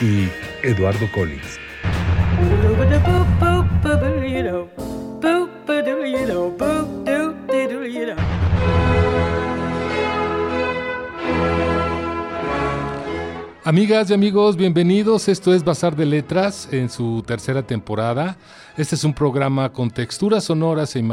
y 0.00 0.28
Eduardo 0.62 1.10
Collins. 1.12 1.58
Amigas 13.68 14.08
y 14.08 14.14
amigos, 14.14 14.56
bienvenidos. 14.56 15.28
Esto 15.28 15.52
es 15.52 15.62
Bazar 15.62 15.94
de 15.94 16.06
Letras 16.06 16.70
en 16.72 16.88
su 16.88 17.22
tercera 17.26 17.62
temporada. 17.66 18.38
Este 18.78 18.94
es 18.94 19.04
un 19.04 19.12
programa 19.12 19.74
con 19.74 19.90
texturas 19.90 20.44
sonoras 20.44 20.96
e 20.96 21.04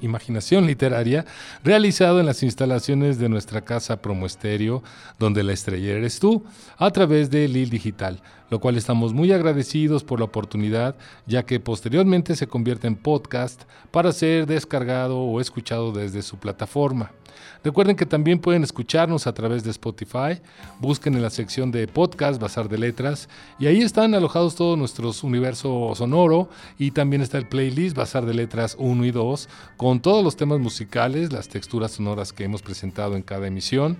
imaginación 0.00 0.66
literaria 0.66 1.24
realizado 1.62 2.18
en 2.18 2.26
las 2.26 2.42
instalaciones 2.42 3.20
de 3.20 3.28
nuestra 3.28 3.60
casa 3.60 4.02
Promo 4.02 4.26
Estéreo, 4.26 4.82
donde 5.20 5.44
la 5.44 5.52
estrella 5.52 5.92
eres 5.92 6.18
tú, 6.18 6.42
a 6.78 6.90
través 6.90 7.30
de 7.30 7.46
Lil 7.46 7.70
Digital, 7.70 8.22
lo 8.50 8.58
cual 8.58 8.76
estamos 8.76 9.14
muy 9.14 9.30
agradecidos 9.30 10.02
por 10.02 10.18
la 10.18 10.24
oportunidad, 10.24 10.96
ya 11.26 11.44
que 11.44 11.60
posteriormente 11.60 12.34
se 12.34 12.48
convierte 12.48 12.88
en 12.88 12.96
podcast 12.96 13.62
para 13.92 14.10
ser 14.10 14.46
descargado 14.46 15.20
o 15.20 15.40
escuchado 15.40 15.92
desde 15.92 16.22
su 16.22 16.38
plataforma. 16.38 17.12
Recuerden 17.64 17.96
que 17.96 18.06
también 18.06 18.38
pueden 18.38 18.62
escucharnos 18.62 19.26
a 19.26 19.34
través 19.34 19.64
de 19.64 19.70
Spotify. 19.70 20.40
Busquen 20.80 21.14
en 21.14 21.22
la 21.22 21.30
sección 21.30 21.70
de 21.70 21.86
podcast, 21.88 22.40
Bazar 22.40 22.68
de 22.68 22.78
Letras, 22.78 23.28
y 23.58 23.66
ahí 23.66 23.82
están 23.82 24.14
alojados 24.14 24.54
todos 24.54 24.78
nuestros 24.78 25.24
universo 25.24 25.92
sonoro 25.94 26.48
y 26.78 26.92
también 26.92 27.22
está 27.22 27.38
el 27.38 27.46
playlist 27.46 27.96
Bazar 27.96 28.26
de 28.26 28.34
Letras 28.34 28.76
1 28.78 29.04
y 29.04 29.10
2 29.10 29.48
con 29.76 30.00
todos 30.00 30.24
los 30.24 30.36
temas 30.36 30.58
musicales, 30.58 31.32
las 31.32 31.48
texturas 31.48 31.92
sonoras 31.92 32.32
que 32.32 32.44
hemos 32.44 32.62
presentado 32.62 33.16
en 33.16 33.22
cada 33.22 33.46
emisión. 33.46 33.98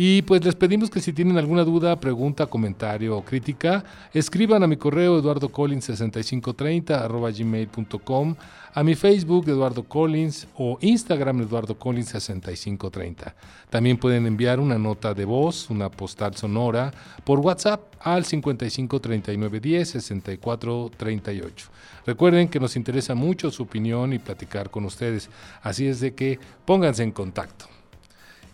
Y 0.00 0.22
pues 0.22 0.44
les 0.44 0.54
pedimos 0.54 0.90
que 0.90 1.00
si 1.00 1.12
tienen 1.12 1.38
alguna 1.38 1.64
duda, 1.64 1.98
pregunta, 1.98 2.46
comentario 2.46 3.16
o 3.16 3.24
crítica, 3.24 3.82
escriban 4.14 4.62
a 4.62 4.68
mi 4.68 4.76
correo 4.76 5.20
eduardocollins6530 5.20 7.36
gmail.com, 7.36 8.36
a 8.74 8.84
mi 8.84 8.94
Facebook 8.94 9.48
Eduardo 9.48 9.82
Collins 9.82 10.46
o 10.56 10.78
Instagram 10.80 11.40
Eduardo 11.40 11.76
Collins 11.76 12.10
6530. 12.10 13.34
También 13.70 13.96
pueden 13.96 14.24
enviar 14.26 14.60
una 14.60 14.78
nota 14.78 15.14
de 15.14 15.24
voz, 15.24 15.68
una 15.68 15.90
postal 15.90 16.36
sonora 16.36 16.92
por 17.24 17.40
WhatsApp 17.40 17.80
al 17.98 18.24
553910 18.24 19.88
6438. 19.88 21.66
Recuerden 22.06 22.46
que 22.46 22.60
nos 22.60 22.76
interesa 22.76 23.16
mucho 23.16 23.50
su 23.50 23.64
opinión 23.64 24.12
y 24.12 24.20
platicar 24.20 24.70
con 24.70 24.84
ustedes, 24.84 25.28
así 25.60 25.88
es 25.88 25.98
de 25.98 26.14
que 26.14 26.38
pónganse 26.64 27.02
en 27.02 27.10
contacto. 27.10 27.77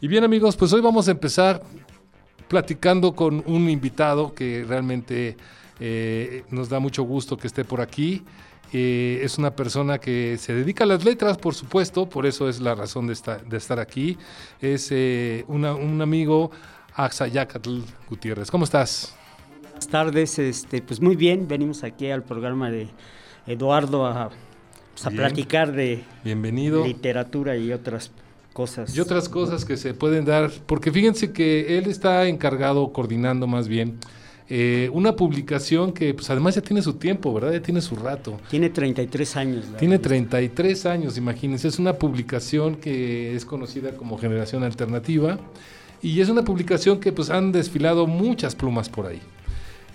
Y 0.05 0.07
bien 0.07 0.23
amigos, 0.23 0.55
pues 0.55 0.71
hoy 0.75 0.83
vamos 0.83 1.09
a 1.09 1.13
empezar 1.13 1.63
platicando 2.47 3.15
con 3.15 3.43
un 3.47 3.71
invitado 3.71 4.35
que 4.35 4.63
realmente 4.69 5.35
eh, 5.81 6.43
nos 6.51 6.69
da 6.69 6.79
mucho 6.79 7.05
gusto 7.05 7.39
que 7.39 7.47
esté 7.47 7.65
por 7.65 7.81
aquí. 7.81 8.23
Eh, 8.75 9.21
es 9.23 9.39
una 9.39 9.57
persona 9.57 9.97
que 9.97 10.37
se 10.37 10.53
dedica 10.53 10.85
a 10.85 10.87
las 10.87 11.07
letras, 11.07 11.39
por 11.39 11.55
supuesto, 11.55 12.07
por 12.07 12.27
eso 12.27 12.51
es 12.51 12.61
la 12.61 12.75
razón 12.75 13.07
de, 13.07 13.15
estar, 13.15 13.81
aquí. 13.81 14.19
Es 14.61 14.89
eh, 14.91 15.43
un 15.49 15.65
amigo, 16.03 16.51
Axayacatl 16.93 17.79
Gutiérrez. 18.11 18.51
¿Cómo 18.51 18.65
estás? 18.65 19.17
Buenas 19.63 19.89
tardes, 19.89 20.39
este, 20.39 20.83
pues 20.83 21.01
muy 21.01 21.17
bien, 21.17 21.49
venimos 21.49 21.83
aquí 21.83 22.11
al 22.11 22.23
programa 22.25 22.71
de 22.71 22.89
Eduardo 23.47 24.05
a, 24.05 24.29
pues, 24.93 25.07
a 25.07 25.11
platicar 25.11 25.73
de 25.73 26.05
Bienvenido. 26.23 26.85
literatura 26.85 27.57
y 27.57 27.73
otras 27.73 28.13
cosas. 28.55 28.97
Y 28.97 29.01
otras 29.01 29.29
cosas 29.29 29.67
que 29.67 29.77
se 29.77 29.93
pueden 29.93 30.25
dar, 30.25 30.51
porque 30.65 30.91
fíjense 30.91 31.33
que 31.33 31.77
él 31.77 31.87
está 31.89 32.27
encargado, 32.27 32.91
coordinando 32.95 33.47
más 33.47 33.69
bien, 33.69 33.99
eh, 34.49 34.91
una 34.93 35.17
publicación 35.17 35.93
que 35.93 36.13
pues 36.15 36.29
además 36.31 36.55
ya 36.55 36.61
tiene 36.61 36.81
su 36.83 36.95
tiempo, 36.95 37.33
¿verdad? 37.33 37.53
Ya 37.53 37.63
tiene 37.63 37.81
su 37.81 37.97
rato. 37.97 38.39
Tiene 38.51 38.71
33 38.71 39.37
años. 39.37 39.67
Tiene 39.79 39.99
33 39.99 40.87
años, 40.87 41.19
imagínense. 41.19 41.69
Es 41.69 41.79
una 41.79 41.95
publicación 41.95 42.77
que 42.77 43.35
es 43.35 43.45
conocida 43.45 43.97
como 43.97 44.19
Generación 44.19 44.63
Alternativa 44.63 45.39
y 46.03 46.21
es 46.21 46.29
una 46.29 46.45
publicación 46.45 47.01
que 47.01 47.13
pues 47.13 47.31
han 47.31 47.53
desfilado 47.53 48.07
muchas 48.07 48.55
plumas 48.55 48.89
por 48.89 49.07
ahí. 49.07 49.21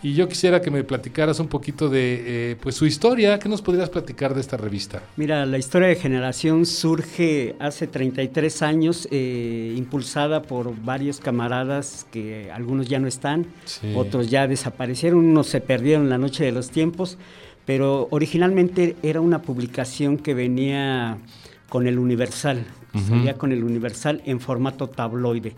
Y 0.01 0.13
yo 0.13 0.29
quisiera 0.29 0.61
que 0.61 0.71
me 0.71 0.83
platicaras 0.85 1.39
un 1.41 1.47
poquito 1.47 1.89
de 1.89 2.51
eh, 2.51 2.55
pues 2.61 2.75
su 2.75 2.85
historia. 2.85 3.37
¿Qué 3.37 3.49
nos 3.49 3.61
podrías 3.61 3.89
platicar 3.89 4.33
de 4.33 4.39
esta 4.39 4.55
revista? 4.55 5.03
Mira, 5.17 5.45
la 5.45 5.57
historia 5.57 5.89
de 5.89 5.95
Generación 5.95 6.65
surge 6.65 7.55
hace 7.59 7.85
33 7.85 8.61
años, 8.61 9.09
eh, 9.11 9.73
impulsada 9.75 10.41
por 10.41 10.73
varios 10.83 11.19
camaradas 11.19 12.05
que 12.11 12.49
algunos 12.51 12.87
ya 12.87 12.99
no 12.99 13.07
están, 13.07 13.47
otros 13.95 14.29
ya 14.29 14.47
desaparecieron, 14.47 15.19
unos 15.19 15.47
se 15.47 15.59
perdieron 15.59 16.03
en 16.03 16.09
la 16.09 16.17
noche 16.17 16.45
de 16.45 16.53
los 16.53 16.69
tiempos, 16.69 17.17
pero 17.65 18.07
originalmente 18.11 18.95
era 19.03 19.19
una 19.19 19.41
publicación 19.41 20.17
que 20.17 20.33
venía 20.33 21.17
con 21.69 21.87
el 21.87 21.99
Universal, 21.99 22.65
salía 23.07 23.35
con 23.35 23.51
el 23.51 23.63
Universal 23.63 24.21
en 24.25 24.39
formato 24.39 24.87
tabloide. 24.87 25.55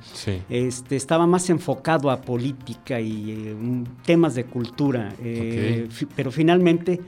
Este, 0.50 0.96
estaba 0.96 1.26
más 1.26 1.50
enfocado 1.50 2.12
a 2.12 2.22
política 2.22 3.00
y 3.00 3.32
eh, 3.32 3.56
temas 4.06 4.36
de 4.36 4.44
cultura, 4.44 5.14
eh, 5.24 5.88
pero 6.16 6.32
finalmente 6.32 7.00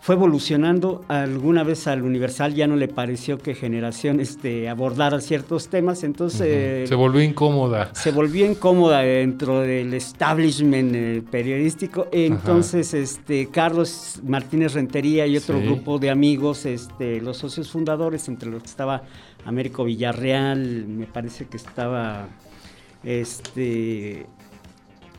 fue 0.00 0.14
evolucionando. 0.14 1.04
Alguna 1.08 1.62
vez 1.62 1.86
al 1.86 2.02
Universal 2.02 2.54
ya 2.54 2.66
no 2.66 2.76
le 2.76 2.88
pareció 2.88 3.38
que 3.38 3.54
Generación 3.54 4.18
este, 4.18 4.68
abordara 4.68 5.20
ciertos 5.20 5.68
temas, 5.68 6.02
entonces... 6.02 6.88
se 6.88 6.94
volvió 6.94 7.22
incómoda. 7.22 7.90
Se 7.94 8.10
volvió 8.10 8.46
incómoda 8.46 9.00
dentro 9.00 9.60
del 9.60 9.92
establishment 9.92 10.94
eh, 10.94 11.22
periodístico. 11.30 12.08
Entonces, 12.12 12.94
este, 12.94 13.48
Carlos 13.50 14.20
Martínez 14.24 14.72
Rentería 14.72 15.26
y 15.26 15.36
otro 15.36 15.60
grupo 15.60 15.98
de 15.98 16.10
amigos, 16.10 16.64
este, 16.64 17.20
los 17.20 17.36
socios 17.36 17.70
fundadores, 17.70 18.26
entre 18.28 18.50
los 18.50 18.62
que 18.62 18.68
estaba 18.68 19.02
Américo 19.44 19.84
Villarreal, 19.84 20.86
me 20.86 21.06
parece 21.06 21.46
que 21.46 21.58
estaba... 21.58 22.28
Este, 23.02 24.26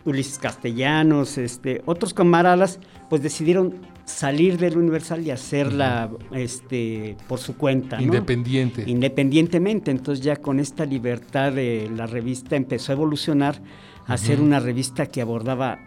Ulises 0.06 0.40
Castellanos, 0.40 1.38
este, 1.38 1.82
otros 1.86 2.14
camaradas, 2.14 2.80
pues 3.10 3.22
decidieron 3.22 3.76
salir 4.06 4.58
del 4.58 4.78
Universal 4.78 5.26
y 5.26 5.32
hacerla 5.32 6.10
este, 6.32 7.16
por 7.28 7.40
su 7.40 7.58
cuenta. 7.58 8.02
Independiente. 8.02 8.84
Independientemente. 8.86 9.92
Entonces 9.92 10.24
ya 10.24 10.36
con 10.36 10.60
esta 10.60 10.86
libertad 10.86 11.54
de 11.54 11.90
la 11.96 12.08
revista 12.08 12.56
empezó 12.56 12.92
a 12.92 12.96
evolucionar 12.96 13.62
a 14.08 14.18
ser 14.18 14.42
una 14.42 14.60
revista 14.60 15.06
que 15.06 15.22
abordaba 15.22 15.80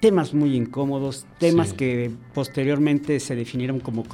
temas 0.00 0.34
muy 0.34 0.56
incómodos, 0.56 1.26
temas 1.38 1.72
que 1.72 2.10
posteriormente 2.34 3.20
se 3.20 3.36
definieron 3.36 3.80
como 3.80 4.04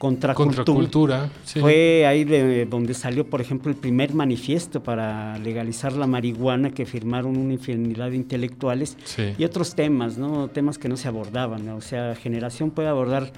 contracultura. 0.00 1.30
Fue 1.44 2.06
ahí 2.06 2.24
de 2.24 2.64
donde 2.64 2.94
salió, 2.94 3.28
por 3.28 3.42
ejemplo, 3.42 3.70
el 3.70 3.76
primer 3.76 4.14
manifiesto 4.14 4.82
para 4.82 5.38
legalizar 5.38 5.92
la 5.92 6.06
marihuana 6.06 6.70
que 6.70 6.86
firmaron 6.86 7.36
una 7.36 7.52
infinidad 7.52 8.08
de 8.10 8.16
intelectuales 8.16 8.96
y 9.38 9.44
otros 9.44 9.74
temas, 9.74 10.16
¿no? 10.16 10.48
Temas 10.48 10.78
que 10.78 10.88
no 10.88 10.96
se 10.96 11.06
abordaban. 11.06 11.68
O 11.68 11.82
sea, 11.82 12.14
Generación 12.14 12.70
puede 12.70 12.88
abordar 12.88 13.30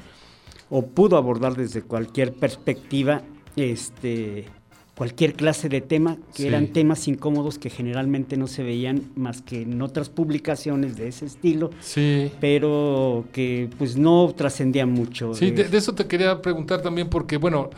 o 0.70 0.86
pudo 0.86 1.16
abordar 1.16 1.56
desde 1.56 1.82
cualquier 1.82 2.32
perspectiva 2.32 3.22
este 3.56 4.46
cualquier 4.96 5.34
clase 5.34 5.68
de 5.68 5.80
tema, 5.80 6.18
que 6.34 6.48
eran 6.48 6.68
temas 6.68 7.08
incómodos 7.08 7.58
que 7.58 7.70
generalmente 7.70 8.36
no 8.36 8.46
se 8.46 8.62
veían 8.62 9.10
más 9.16 9.40
que 9.40 9.62
en 9.62 9.80
otras 9.80 10.10
publicaciones 10.10 10.96
de 10.96 11.08
ese 11.08 11.24
estilo, 11.24 11.70
sí. 11.80 12.30
pero 12.40 13.24
que 13.32 13.70
pues 13.78 13.96
no 13.96 14.32
trascendían 14.36 14.90
mucho. 14.90 15.34
Sí, 15.34 15.50
de, 15.50 15.76
eso 15.76 15.94
te 15.94 16.06
quería 16.06 16.42
preguntar 16.42 16.82
también 16.82 17.08
porque, 17.08 17.38
bueno, 17.38 17.70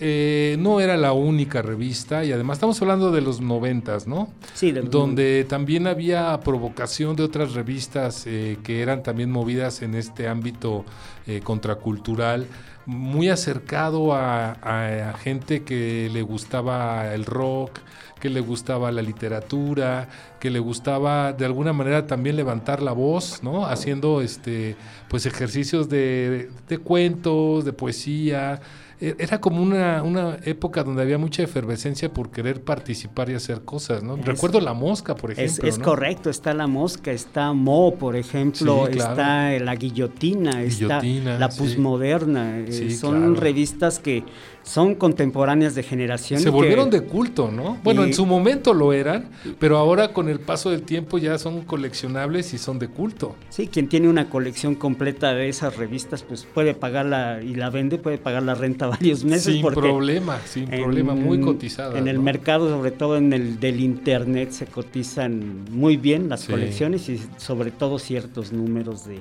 eh, 0.00 0.56
no 0.58 0.80
era 0.80 0.96
la 0.96 1.12
única 1.12 1.62
revista 1.62 2.24
y 2.24 2.32
además 2.32 2.56
estamos 2.56 2.80
hablando 2.82 3.12
de 3.12 3.20
los 3.20 3.40
noventas, 3.40 4.06
¿no? 4.06 4.28
Sí, 4.54 4.72
de 4.72 4.82
Donde 4.82 5.44
también 5.48 5.86
había 5.86 6.38
provocación 6.40 7.14
de 7.14 7.22
otras 7.22 7.54
revistas 7.54 8.26
eh, 8.26 8.58
que 8.64 8.82
eran 8.82 9.02
también 9.02 9.30
movidas 9.30 9.82
en 9.82 9.94
este 9.94 10.28
ámbito 10.28 10.84
eh, 11.26 11.40
contracultural, 11.44 12.46
muy 12.84 13.28
acercado 13.28 14.12
a, 14.12 14.52
a, 14.52 15.12
gente 15.18 15.62
que 15.62 16.10
le 16.12 16.22
gustaba 16.22 17.14
el 17.14 17.24
rock, 17.24 17.78
que 18.18 18.28
le 18.28 18.40
gustaba 18.40 18.90
la 18.90 19.02
literatura, 19.02 20.08
que 20.40 20.50
le 20.50 20.58
gustaba 20.58 21.32
de 21.32 21.44
alguna 21.44 21.72
manera 21.72 22.06
también 22.06 22.36
levantar 22.36 22.82
la 22.82 22.92
voz, 22.92 23.42
¿no? 23.42 23.66
Haciendo 23.66 24.20
este 24.20 24.74
pues 25.08 25.26
ejercicios 25.26 25.88
de, 25.88 26.50
de 26.68 26.78
cuentos, 26.78 27.64
de 27.64 27.72
poesía, 27.72 28.60
era 29.02 29.40
como 29.40 29.60
una, 29.60 30.02
una, 30.02 30.38
época 30.44 30.84
donde 30.84 31.02
había 31.02 31.18
mucha 31.18 31.42
efervescencia 31.42 32.12
por 32.12 32.30
querer 32.30 32.62
participar 32.62 33.30
y 33.30 33.34
hacer 33.34 33.62
cosas, 33.62 34.02
¿no? 34.02 34.16
Recuerdo 34.16 34.60
La 34.60 34.74
Mosca, 34.74 35.16
por 35.16 35.32
ejemplo. 35.32 35.68
Es, 35.68 35.78
correcto, 35.78 36.30
está 36.30 36.54
La 36.54 36.68
Mosca, 36.68 37.10
está 37.10 37.52
Mo, 37.52 37.96
por 37.96 38.14
ejemplo, 38.14 38.86
está 38.86 39.50
La 39.58 39.74
Guillotina, 39.74 40.62
está 40.62 41.02
La 41.02 41.48
Pusmoderna. 41.48 42.60
Eh, 42.60 42.90
son 42.92 43.34
revistas 43.34 43.98
que 43.98 44.22
son 44.62 44.94
contemporáneas 44.94 45.74
de 45.74 45.82
generación. 45.82 46.40
Se 46.40 46.50
volvieron 46.50 46.90
de 46.90 47.02
culto, 47.02 47.50
¿no? 47.50 47.78
Bueno, 47.82 48.04
en 48.04 48.14
su 48.14 48.26
momento 48.26 48.74
lo 48.74 48.92
eran, 48.92 49.30
pero 49.58 49.76
ahora 49.76 50.12
con 50.12 50.28
el 50.28 50.40
paso 50.40 50.70
del 50.70 50.82
tiempo 50.82 51.18
ya 51.18 51.38
son 51.38 51.62
coleccionables 51.62 52.54
y 52.54 52.58
son 52.58 52.78
de 52.78 52.88
culto. 52.88 53.36
Sí, 53.50 53.66
quien 53.66 53.88
tiene 53.88 54.08
una 54.08 54.30
colección 54.30 54.74
completa 54.74 55.34
de 55.34 55.48
esas 55.48 55.76
revistas, 55.76 56.22
pues 56.22 56.46
puede 56.52 56.74
pagarla 56.74 57.40
y 57.42 57.54
la 57.54 57.70
vende, 57.70 57.98
puede 57.98 58.18
pagar 58.18 58.42
la 58.42 58.54
renta 58.54 58.86
varios 58.88 59.24
meses. 59.24 59.54
Sin 59.54 59.62
problema, 59.62 60.38
sin 60.44 60.68
problema, 60.68 61.14
muy 61.14 61.40
cotizada. 61.40 61.98
En 61.98 62.08
el 62.08 62.18
mercado, 62.18 62.68
sobre 62.68 62.90
todo 62.90 63.16
en 63.16 63.32
el 63.32 63.58
del 63.60 63.80
internet, 63.80 64.52
se 64.52 64.66
cotizan 64.66 65.64
muy 65.70 65.96
bien 65.96 66.28
las 66.28 66.46
colecciones 66.46 67.08
y 67.08 67.20
sobre 67.36 67.70
todo 67.70 67.98
ciertos 67.98 68.52
números 68.52 69.06
de 69.06 69.18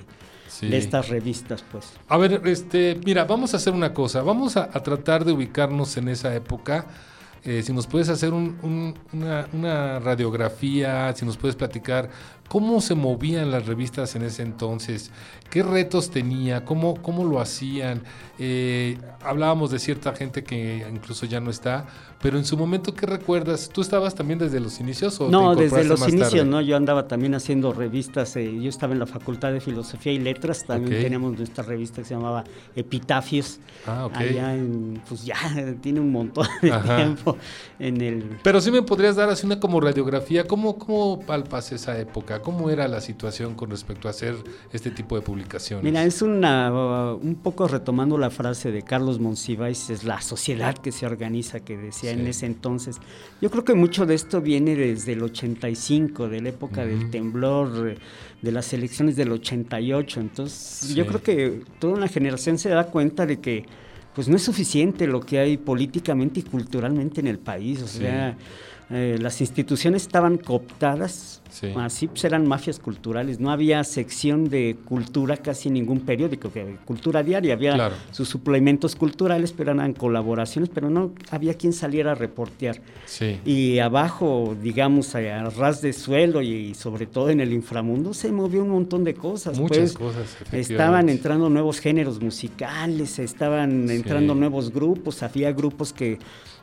de 0.62 0.78
estas 0.78 1.10
revistas, 1.10 1.63
pues. 1.72 1.94
A 2.08 2.18
ver, 2.18 2.42
este, 2.46 3.00
mira, 3.06 3.25
vamos 3.25 3.54
a 3.54 3.58
hacer 3.58 3.74
una 3.74 3.94
cosa, 3.94 4.22
vamos 4.22 4.58
a, 4.58 4.69
tratar 4.69 5.25
de 5.25 5.31
ubicarnos 5.31 5.98
en 5.98 6.08
esa 6.08 6.34
época. 6.36 6.86
Eh, 7.44 7.63
si 7.63 7.74
nos 7.74 7.88
puedes 7.88 8.10
hacer 8.10 8.34
una, 8.34 8.94
una, 9.52 10.00
radiografía, 10.00 11.12
si 11.16 11.25
nos 11.25 11.38
puedes 11.38 11.56
platicar 11.56 12.10
cómo 12.48 12.81
se 12.81 12.94
movían 12.94 13.50
las 13.50 13.66
revistas 13.66 14.16
en 14.16 14.22
ese 14.22 14.44
entonces, 14.44 15.10
qué 15.51 15.62
retos 15.62 16.09
tenía, 16.09 16.65
cómo, 16.65 16.95
cómo 17.03 17.25
lo 17.25 17.39
hacían. 17.39 18.01
Eh, 18.39 18.98
hablábamos 19.21 19.69
de 19.69 19.77
cierta 19.77 20.15
gente 20.15 20.44
que 20.44 20.88
incluso 20.92 21.27
ya 21.27 21.39
no 21.39 21.51
está, 21.51 21.86
pero 22.21 22.38
en 22.38 22.45
su 22.45 22.56
momento, 22.56 22.94
¿qué 22.94 23.07
recuerdas? 23.07 23.69
¿Tú 23.71 23.81
estabas 23.81 24.13
también 24.13 24.38
desde 24.38 24.59
los 24.59 24.80
inicios 24.80 25.19
o 25.19 25.30
No, 25.30 25.56
desde 25.56 25.83
los 25.83 26.07
inicios, 26.07 26.45
¿no? 26.45 26.62
Yo 26.62 26.77
andaba 26.77 27.07
también 27.07 27.33
haciendo 27.33 27.74
revistas. 27.74 28.36
Eh, 28.36 28.62
yo 28.62 28.69
estaba 28.69 28.94
en 28.94 29.00
la 29.00 29.07
Facultad 29.07 29.51
de 29.51 29.59
Filosofía 29.59 30.13
y 30.13 30.19
Letras. 30.19 30.65
También 30.65 31.01
teníamos 31.01 31.36
nuestra 31.38 31.63
revista 31.63 32.01
que 32.01 32.07
se 32.07 32.13
llamaba 32.13 32.44
Epitafios. 32.75 33.59
Ah, 33.88 34.06
ok. 34.06 34.18
Allá 34.18 34.56
en, 34.56 35.01
pues 35.09 35.25
ya 35.25 35.36
tiene 35.81 36.00
un 36.00 36.12
montón 36.12 36.45
de 36.62 36.71
tiempo 36.71 37.38
en 37.80 38.01
el... 38.01 38.39
Pero 38.44 38.62
sí 38.62 38.69
me 38.69 38.83
podrías 38.83 39.15
dar 39.15 39.30
así 39.30 39.45
una 39.48 39.59
como 39.59 39.81
radiografía. 39.81 40.45
¿Cómo, 40.45 40.77
cómo 40.77 41.21
palpas 41.21 41.71
esa 41.71 41.98
época? 41.98 42.42
¿Cómo 42.42 42.69
era 42.69 42.88
la 42.88 43.01
situación 43.01 43.56
con 43.56 43.71
respecto 43.71 44.07
a 44.07 44.12
hacer 44.12 44.36
este 44.71 44.92
tipo 44.92 45.15
de 45.15 45.24
publicaciones? 45.41 45.83
Mira, 45.83 46.03
es 46.03 46.21
una... 46.21 46.71
un 47.13 47.35
poco 47.35 47.67
retomando 47.67 48.17
la 48.17 48.29
frase 48.29 48.71
de 48.71 48.81
Carlos 48.81 49.19
Monsiváis, 49.19 49.89
es 49.89 50.03
la 50.03 50.21
sociedad 50.21 50.77
que 50.77 50.91
se 50.91 51.05
organiza, 51.05 51.59
que 51.59 51.77
decía 51.77 52.11
en 52.11 52.27
ese 52.27 52.45
entonces. 52.45 52.97
Yo 53.41 53.49
creo 53.49 53.63
que 53.63 53.73
mucho 53.73 54.05
de 54.05 54.15
esto 54.15 54.41
viene 54.41 54.75
desde 54.75 55.13
el 55.13 55.23
85, 55.23 56.29
de 56.29 56.41
la 56.41 56.49
época 56.49 56.85
del 56.85 57.09
temblor, 57.09 57.95
de 58.41 58.51
las 58.51 58.73
elecciones 58.73 59.15
del 59.15 59.31
88. 59.31 60.19
Entonces, 60.19 60.95
yo 60.95 61.05
creo 61.05 61.21
que 61.21 61.63
toda 61.79 61.93
una 61.93 62.07
generación 62.07 62.57
se 62.57 62.69
da 62.69 62.85
cuenta 62.85 63.25
de 63.25 63.39
que 63.39 63.65
pues 64.13 64.27
no 64.27 64.35
es 64.35 64.43
suficiente 64.43 65.07
lo 65.07 65.21
que 65.21 65.39
hay 65.39 65.57
políticamente 65.57 66.41
y 66.41 66.43
culturalmente 66.43 67.21
en 67.21 67.27
el 67.27 67.39
país. 67.39 67.81
O 67.81 67.88
sea, 67.88 68.38
eh, 68.91 69.17
las 69.19 69.41
instituciones 69.41 70.03
estaban 70.03 70.38
cooptadas 70.38 71.41
Así 71.75 72.07
pues 72.07 72.23
eran 72.23 72.47
mafias 72.47 72.79
culturales, 72.79 73.39
no 73.39 73.51
había 73.51 73.83
sección 73.83 74.49
de 74.49 74.77
cultura 74.85 75.38
casi 75.38 75.67
en 75.67 75.73
ningún 75.73 75.99
periódico, 76.01 76.51
que 76.51 76.77
cultura 76.85 77.23
diaria, 77.23 77.53
había 77.53 77.91
sus 78.11 78.29
suplementos 78.29 78.95
culturales, 78.95 79.51
pero 79.51 79.71
eran 79.71 79.93
colaboraciones, 79.93 80.69
pero 80.73 80.89
no 80.89 81.11
había 81.29 81.55
quien 81.55 81.73
saliera 81.73 82.13
a 82.13 82.15
reportear. 82.15 82.81
Y 83.45 83.79
abajo, 83.79 84.55
digamos, 84.61 85.13
a 85.15 85.49
ras 85.49 85.81
de 85.81 85.91
suelo 85.93 86.41
y, 86.41 86.73
sobre 86.73 87.05
todo 87.05 87.29
en 87.29 87.41
el 87.41 87.51
inframundo 87.51 88.13
se 88.13 88.31
movió 88.31 88.63
un 88.63 88.69
montón 88.69 89.03
de 89.03 89.13
cosas. 89.13 89.59
Muchas 89.59 89.93
pues. 89.93 90.15
cosas. 90.15 90.38
Estaban 90.51 91.09
entrando 91.09 91.49
nuevos 91.49 91.79
géneros 91.79 92.21
musicales, 92.21 93.19
estaban 93.19 93.89
entrando 93.89 94.35
nuevos 94.35 94.71
grupos, 94.71 95.21
había 95.21 95.51
grupos 95.51 95.91
que 95.91 96.17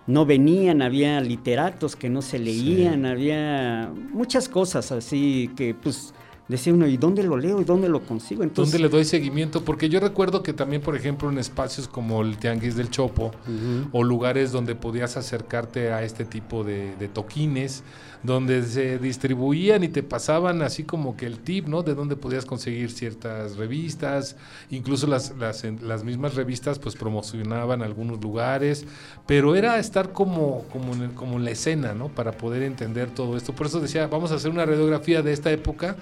no 0.08 0.24
venían, 0.24 0.80
había 0.80 1.20
literatos 1.20 1.94
que 1.94 2.08
no 2.08 2.22
se 2.22 2.38
leían, 2.38 3.04
había 3.04 3.92
muchas 4.10 4.48
cosas 4.48 4.90
así 4.90 5.50
que 5.54 5.74
pues 5.74 6.14
decía 6.48 6.72
uno, 6.72 6.86
¿y 6.86 6.96
dónde 6.96 7.22
lo 7.22 7.36
leo 7.36 7.60
y 7.60 7.64
dónde 7.64 7.90
lo 7.90 8.00
consigo? 8.00 8.42
Entonces, 8.42 8.72
¿Dónde 8.72 8.88
le 8.88 8.90
doy 8.90 9.04
seguimiento? 9.04 9.64
Porque 9.64 9.90
yo 9.90 10.00
recuerdo 10.00 10.42
que 10.42 10.54
también, 10.54 10.80
por 10.80 10.96
ejemplo, 10.96 11.30
en 11.30 11.38
espacios 11.38 11.86
como 11.88 12.22
el 12.22 12.38
Tianguis 12.38 12.74
del 12.74 12.90
Chopo 12.90 13.32
o 13.92 14.02
lugares 14.02 14.50
donde 14.50 14.74
podías 14.74 15.18
acercarte 15.18 15.92
a 15.92 16.02
este 16.02 16.24
tipo 16.24 16.64
de, 16.64 16.96
de, 16.96 17.08
toquines, 17.08 17.84
donde 18.22 18.62
se 18.64 18.98
distribuían 18.98 19.84
y 19.84 19.88
te 19.88 20.02
pasaban 20.02 20.62
así 20.62 20.84
como 20.84 21.16
que 21.16 21.26
el 21.26 21.38
tip, 21.38 21.66
¿no? 21.66 21.82
De 21.82 21.94
dónde 21.94 22.16
podías 22.16 22.44
conseguir 22.44 22.90
ciertas 22.90 23.56
revistas, 23.56 24.36
incluso 24.70 25.06
las, 25.06 25.34
las, 25.38 25.64
las 25.82 26.04
mismas 26.04 26.34
revistas 26.34 26.78
pues 26.78 26.96
promocionaban 26.96 27.82
algunos 27.82 28.20
lugares, 28.20 28.84
pero 29.26 29.54
era 29.54 29.78
estar 29.78 30.12
como, 30.12 30.64
como, 30.72 30.94
en, 30.94 31.10
como 31.12 31.36
en 31.36 31.44
la 31.44 31.50
escena, 31.50 31.94
¿no? 31.94 32.08
Para 32.08 32.32
poder 32.32 32.62
entender 32.62 33.10
todo 33.10 33.36
esto. 33.36 33.54
Por 33.54 33.66
eso 33.66 33.80
decía, 33.80 34.06
vamos 34.06 34.32
a 34.32 34.36
hacer 34.36 34.50
una 34.50 34.66
radiografía 34.66 35.22
de 35.22 35.32
esta 35.32 35.50
época 35.50 35.96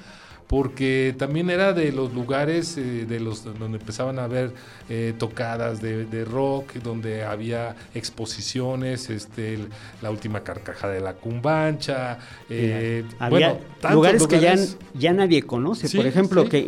porque 0.47 1.15
también 1.19 1.51
era 1.51 1.73
de 1.73 1.93
los 1.93 2.15
lugares 2.15 2.77
eh, 2.79 3.05
de 3.07 3.21
los 3.21 3.45
donde 3.45 3.79
empezaban 3.79 4.19
a 4.19 4.25
haber 4.25 4.53
eh, 4.89 5.13
tocadas 5.19 5.81
de, 5.81 6.25
rock, 6.25 6.75
donde 6.75 7.25
había 7.25 7.75
exposiciones, 7.95 9.11
este, 9.11 9.59
la 10.03 10.11
última 10.11 10.41
carcaja 10.41 10.89
de 10.89 11.01
la 11.01 11.15
cumbancha, 11.15 12.19
eh, 12.49 13.05
había 13.19 13.59
lugares, 13.91 14.27
que 14.27 14.41
ya, 14.41 14.55
ya 14.95 15.13
nadie 15.13 15.43
conoce, 15.43 15.95
por 15.95 16.07
ejemplo, 16.07 16.49
que 16.49 16.59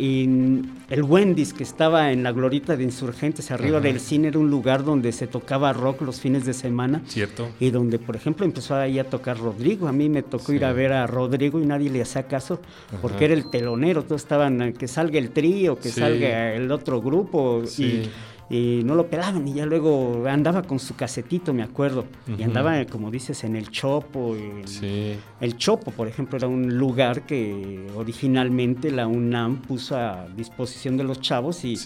el 0.89 1.03
Wendy's 1.03 1.53
que 1.53 1.63
estaba 1.63 2.11
en 2.11 2.23
la 2.23 2.31
glorita 2.31 2.75
de 2.75 2.83
Insurgentes, 2.83 3.51
arriba 3.51 3.79
del 3.79 3.99
cine, 3.99 4.29
era 4.29 4.39
un 4.39 4.49
lugar 4.49 4.83
donde 4.83 5.11
se 5.11 5.27
tocaba 5.27 5.71
rock 5.71 6.01
los 6.01 6.19
fines 6.19 6.45
de 6.45 6.53
semana. 6.53 7.01
Cierto. 7.07 7.49
Y 7.59 7.69
donde, 7.69 7.99
por 7.99 8.15
ejemplo, 8.15 8.45
empezó 8.45 8.75
ahí 8.75 8.99
a 8.99 9.03
tocar 9.03 9.37
Rodrigo. 9.37 9.87
A 9.87 9.91
mí 9.91 10.09
me 10.09 10.23
tocó 10.23 10.51
ir 10.51 10.65
a 10.65 10.73
ver 10.73 10.93
a 10.93 11.05
Rodrigo 11.07 11.59
y 11.59 11.65
nadie 11.65 11.89
le 11.89 12.01
hacía 12.01 12.23
caso, 12.23 12.59
porque 13.01 13.25
era 13.25 13.33
el 13.33 13.49
telón 13.49 13.68
todos 14.03 14.21
estaban 14.21 14.61
eh, 14.61 14.73
que 14.73 14.87
salga 14.87 15.19
el 15.19 15.31
trío, 15.31 15.77
que 15.77 15.89
salga 15.89 16.53
el 16.53 16.71
otro 16.71 17.01
grupo 17.01 17.63
y, 17.77 18.09
no 18.83 18.95
lo 18.95 19.05
pelaban 19.07 19.47
y 19.47 19.53
ya 19.53 19.65
luego 19.67 20.25
andaba 20.27 20.63
con 20.63 20.79
su 20.79 20.95
casetito, 20.95 21.53
me 21.53 21.61
acuerdo, 21.61 22.05
y 22.35 22.41
andaba, 22.41 22.83
como 22.85 23.11
dices, 23.11 23.43
en 23.43 23.55
el 23.55 23.69
Chopo. 23.69 24.35
El 24.35 25.57
Chopo, 25.57 25.91
por 25.91 26.07
ejemplo, 26.07 26.37
era 26.37 26.47
un 26.47 26.77
lugar 26.77 27.27
que 27.27 27.85
originalmente 27.95 28.89
la 28.89 29.05
UNAM 29.05 29.61
puso 29.61 29.95
a 29.97 30.27
disposición 30.35 30.97
de 30.97 31.03
los 31.03 31.21
chavos 31.21 31.63
y... 31.63 31.77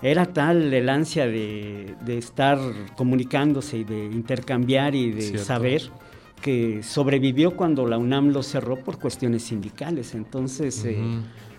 Era 0.00 0.26
tal 0.26 0.72
el 0.72 0.88
ansia 0.88 1.26
de, 1.26 1.96
estar 2.06 2.56
comunicándose 2.96 3.78
y 3.78 3.84
de 3.84 4.04
intercambiar 4.04 4.94
y 4.94 5.10
de 5.10 5.38
saber 5.38 5.90
que 6.38 6.82
sobrevivió 6.82 7.56
cuando 7.56 7.86
la 7.86 7.98
UNAM 7.98 8.28
lo 8.28 8.42
cerró 8.42 8.76
por 8.76 8.98
cuestiones 8.98 9.44
sindicales. 9.44 10.14
Entonces, 10.14 10.84
eh, 10.84 10.98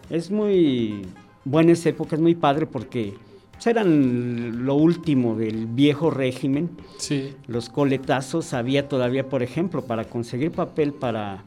es 0.10 0.32
muy 0.32 1.02
buena 1.46 1.74
esa 1.74 1.90
época, 1.90 2.16
es 2.16 2.22
muy 2.22 2.36
padre 2.36 2.66
porque 2.66 3.14
pues, 3.52 3.68
eran 3.68 4.66
lo 4.66 4.76
último 4.76 5.36
del 5.36 5.68
viejo 5.68 6.10
régimen. 6.10 6.70
Sí. 6.98 7.36
Los 7.48 7.70
coletazos, 7.70 8.54
había 8.54 8.88
todavía, 8.88 9.28
por 9.28 9.44
ejemplo, 9.44 9.84
para 9.84 10.06
conseguir 10.06 10.52
papel 10.52 10.94
para, 10.94 11.44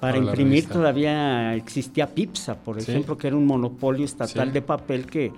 para, 0.00 0.18
imprimir, 0.18 0.68
todavía 0.68 1.54
existía 1.54 2.06
PIPSA, 2.14 2.56
por 2.56 2.78
ejemplo, 2.78 3.18
que 3.18 3.26
era 3.26 3.36
un 3.36 3.46
monopolio 3.46 4.04
estatal 4.04 4.52
de 4.52 4.62
papel 4.62 5.06
que 5.06 5.32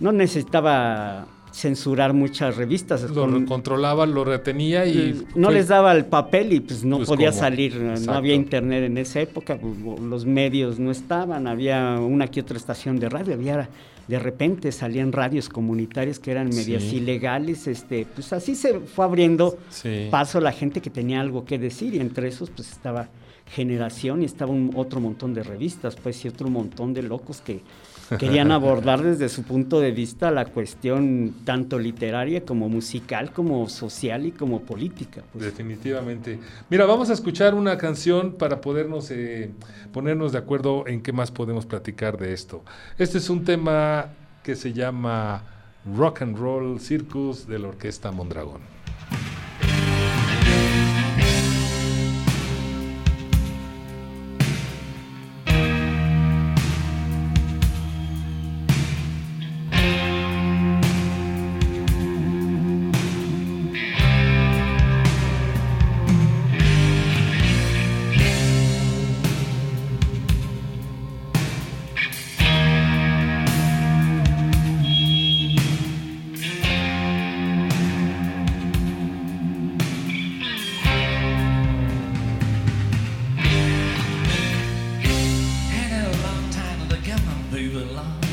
no 0.00 0.10
necesitaba 0.10 1.26
censurar 1.52 2.12
muchas 2.12 2.56
revistas. 2.56 3.02
Lo 3.10 3.46
controlaba, 3.46 4.06
lo 4.06 4.24
retenía 4.24 4.86
y... 4.86 5.24
No 5.34 5.50
les 5.50 5.68
daba 5.68 5.92
el 5.92 6.06
papel 6.06 6.52
y 6.52 6.60
pues 6.60 6.84
no 6.84 6.96
pues, 6.98 7.08
podía 7.08 7.32
salir, 7.32 7.76
no 7.76 8.12
había 8.12 8.34
internet 8.34 8.84
en 8.84 8.98
esa 8.98 9.20
época, 9.20 9.58
pues, 9.58 10.00
los 10.00 10.24
medios 10.24 10.78
no 10.78 10.90
estaban, 10.90 11.46
había 11.46 11.98
una 12.00 12.28
que 12.28 12.40
otra 12.40 12.56
estación 12.56 12.98
de 12.98 13.08
radio, 13.08 13.34
había 13.34 13.68
de 14.08 14.18
repente 14.18 14.72
salían 14.72 15.12
radios 15.12 15.48
comunitarias 15.48 16.18
que 16.18 16.32
eran 16.32 16.48
medias 16.48 16.82
ilegales, 16.92 17.68
este, 17.68 18.06
pues 18.12 18.32
así 18.32 18.56
se 18.56 18.80
fue 18.80 19.04
abriendo 19.04 19.58
paso 20.10 20.38
a 20.38 20.40
la 20.40 20.52
gente 20.52 20.80
que 20.80 20.90
tenía 20.90 21.20
algo 21.20 21.44
que 21.44 21.58
decir 21.58 21.94
y 21.94 22.00
entre 22.00 22.28
esos 22.28 22.50
pues 22.50 22.70
estaba 22.72 23.08
Generación 23.54 24.22
y 24.22 24.24
estaba 24.24 24.50
un 24.50 24.70
otro 24.76 24.98
montón 25.00 25.34
de 25.34 25.42
revistas, 25.42 25.94
pues 25.96 26.24
y 26.24 26.28
otro 26.28 26.48
montón 26.48 26.94
de 26.94 27.02
locos 27.02 27.42
que 27.42 27.60
querían 28.18 28.52
abordar 28.52 29.02
desde 29.02 29.28
su 29.28 29.42
punto 29.42 29.80
de 29.80 29.92
vista 29.92 30.30
la 30.30 30.44
cuestión 30.46 31.34
tanto 31.44 31.78
literaria 31.78 32.44
como 32.44 32.68
musical, 32.68 33.32
como 33.32 33.68
social 33.68 34.26
y 34.26 34.32
como 34.32 34.60
política. 34.62 35.22
Pues. 35.32 35.44
Definitivamente. 35.44 36.38
Mira, 36.70 36.86
vamos 36.86 37.10
a 37.10 37.12
escuchar 37.12 37.54
una 37.54 37.78
canción 37.78 38.32
para 38.32 38.60
podernos 38.60 39.10
eh, 39.10 39.50
ponernos 39.92 40.32
de 40.32 40.38
acuerdo 40.38 40.86
en 40.86 41.02
qué 41.02 41.12
más 41.12 41.30
podemos 41.30 41.66
platicar 41.66 42.18
de 42.18 42.32
esto. 42.32 42.62
Este 42.98 43.18
es 43.18 43.30
un 43.30 43.44
tema 43.44 44.10
que 44.42 44.56
se 44.56 44.72
llama 44.72 45.42
Rock 45.96 46.22
and 46.22 46.36
Roll 46.36 46.80
Circus 46.80 47.46
de 47.46 47.58
la 47.58 47.68
Orquesta 47.68 48.10
Mondragón. 48.10 48.60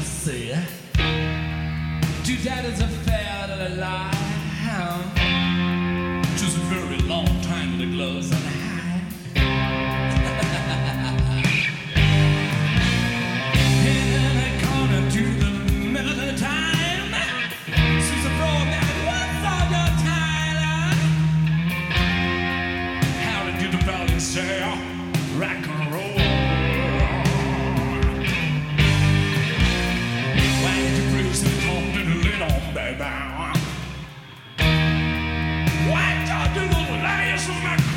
see. 0.01 0.53
Two 2.23 2.37
daddies 2.43 2.79
a 2.81 2.87
to 2.87 3.55
the 3.57 3.69
lie. 3.77 4.11
Just 6.37 6.57
a 6.57 6.61
very 6.61 6.97
long 6.99 7.27
time 7.41 7.77
with 7.77 7.89
the 7.89 7.95
gloves 7.95 8.31
on 8.31 8.41
high. 8.41 9.01
In 13.85 14.37
a 14.47 14.49
corner 14.65 15.01
to 15.11 15.23
the 15.43 15.51
middle 15.87 16.11
of 16.11 16.17
the 16.17 16.37
time. 16.37 16.69
Yeah. 24.35 24.78
bound. 32.99 33.57
Why 35.89 36.07
y'all 36.27 36.53
do 36.53 36.67
those 36.67 37.01
liars 37.01 37.49
on 37.49 37.63
my 37.63 37.88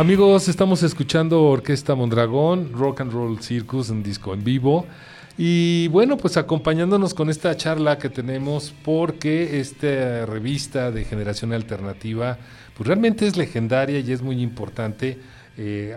Amigos, 0.00 0.48
estamos 0.48 0.82
escuchando 0.82 1.42
Orquesta 1.42 1.94
Mondragón, 1.94 2.72
Rock 2.72 3.02
and 3.02 3.12
Roll 3.12 3.42
Circus, 3.42 3.90
un 3.90 4.02
disco 4.02 4.32
en 4.32 4.42
vivo. 4.42 4.86
Y 5.36 5.88
bueno, 5.88 6.16
pues 6.16 6.38
acompañándonos 6.38 7.12
con 7.12 7.28
esta 7.28 7.54
charla 7.54 7.98
que 7.98 8.08
tenemos, 8.08 8.72
porque 8.82 9.60
esta 9.60 10.24
revista 10.24 10.90
de 10.90 11.04
Generación 11.04 11.52
Alternativa, 11.52 12.38
pues 12.74 12.86
realmente 12.86 13.26
es 13.26 13.36
legendaria 13.36 13.98
y 13.98 14.10
es 14.10 14.22
muy 14.22 14.40
importante, 14.40 15.18
eh, 15.58 15.94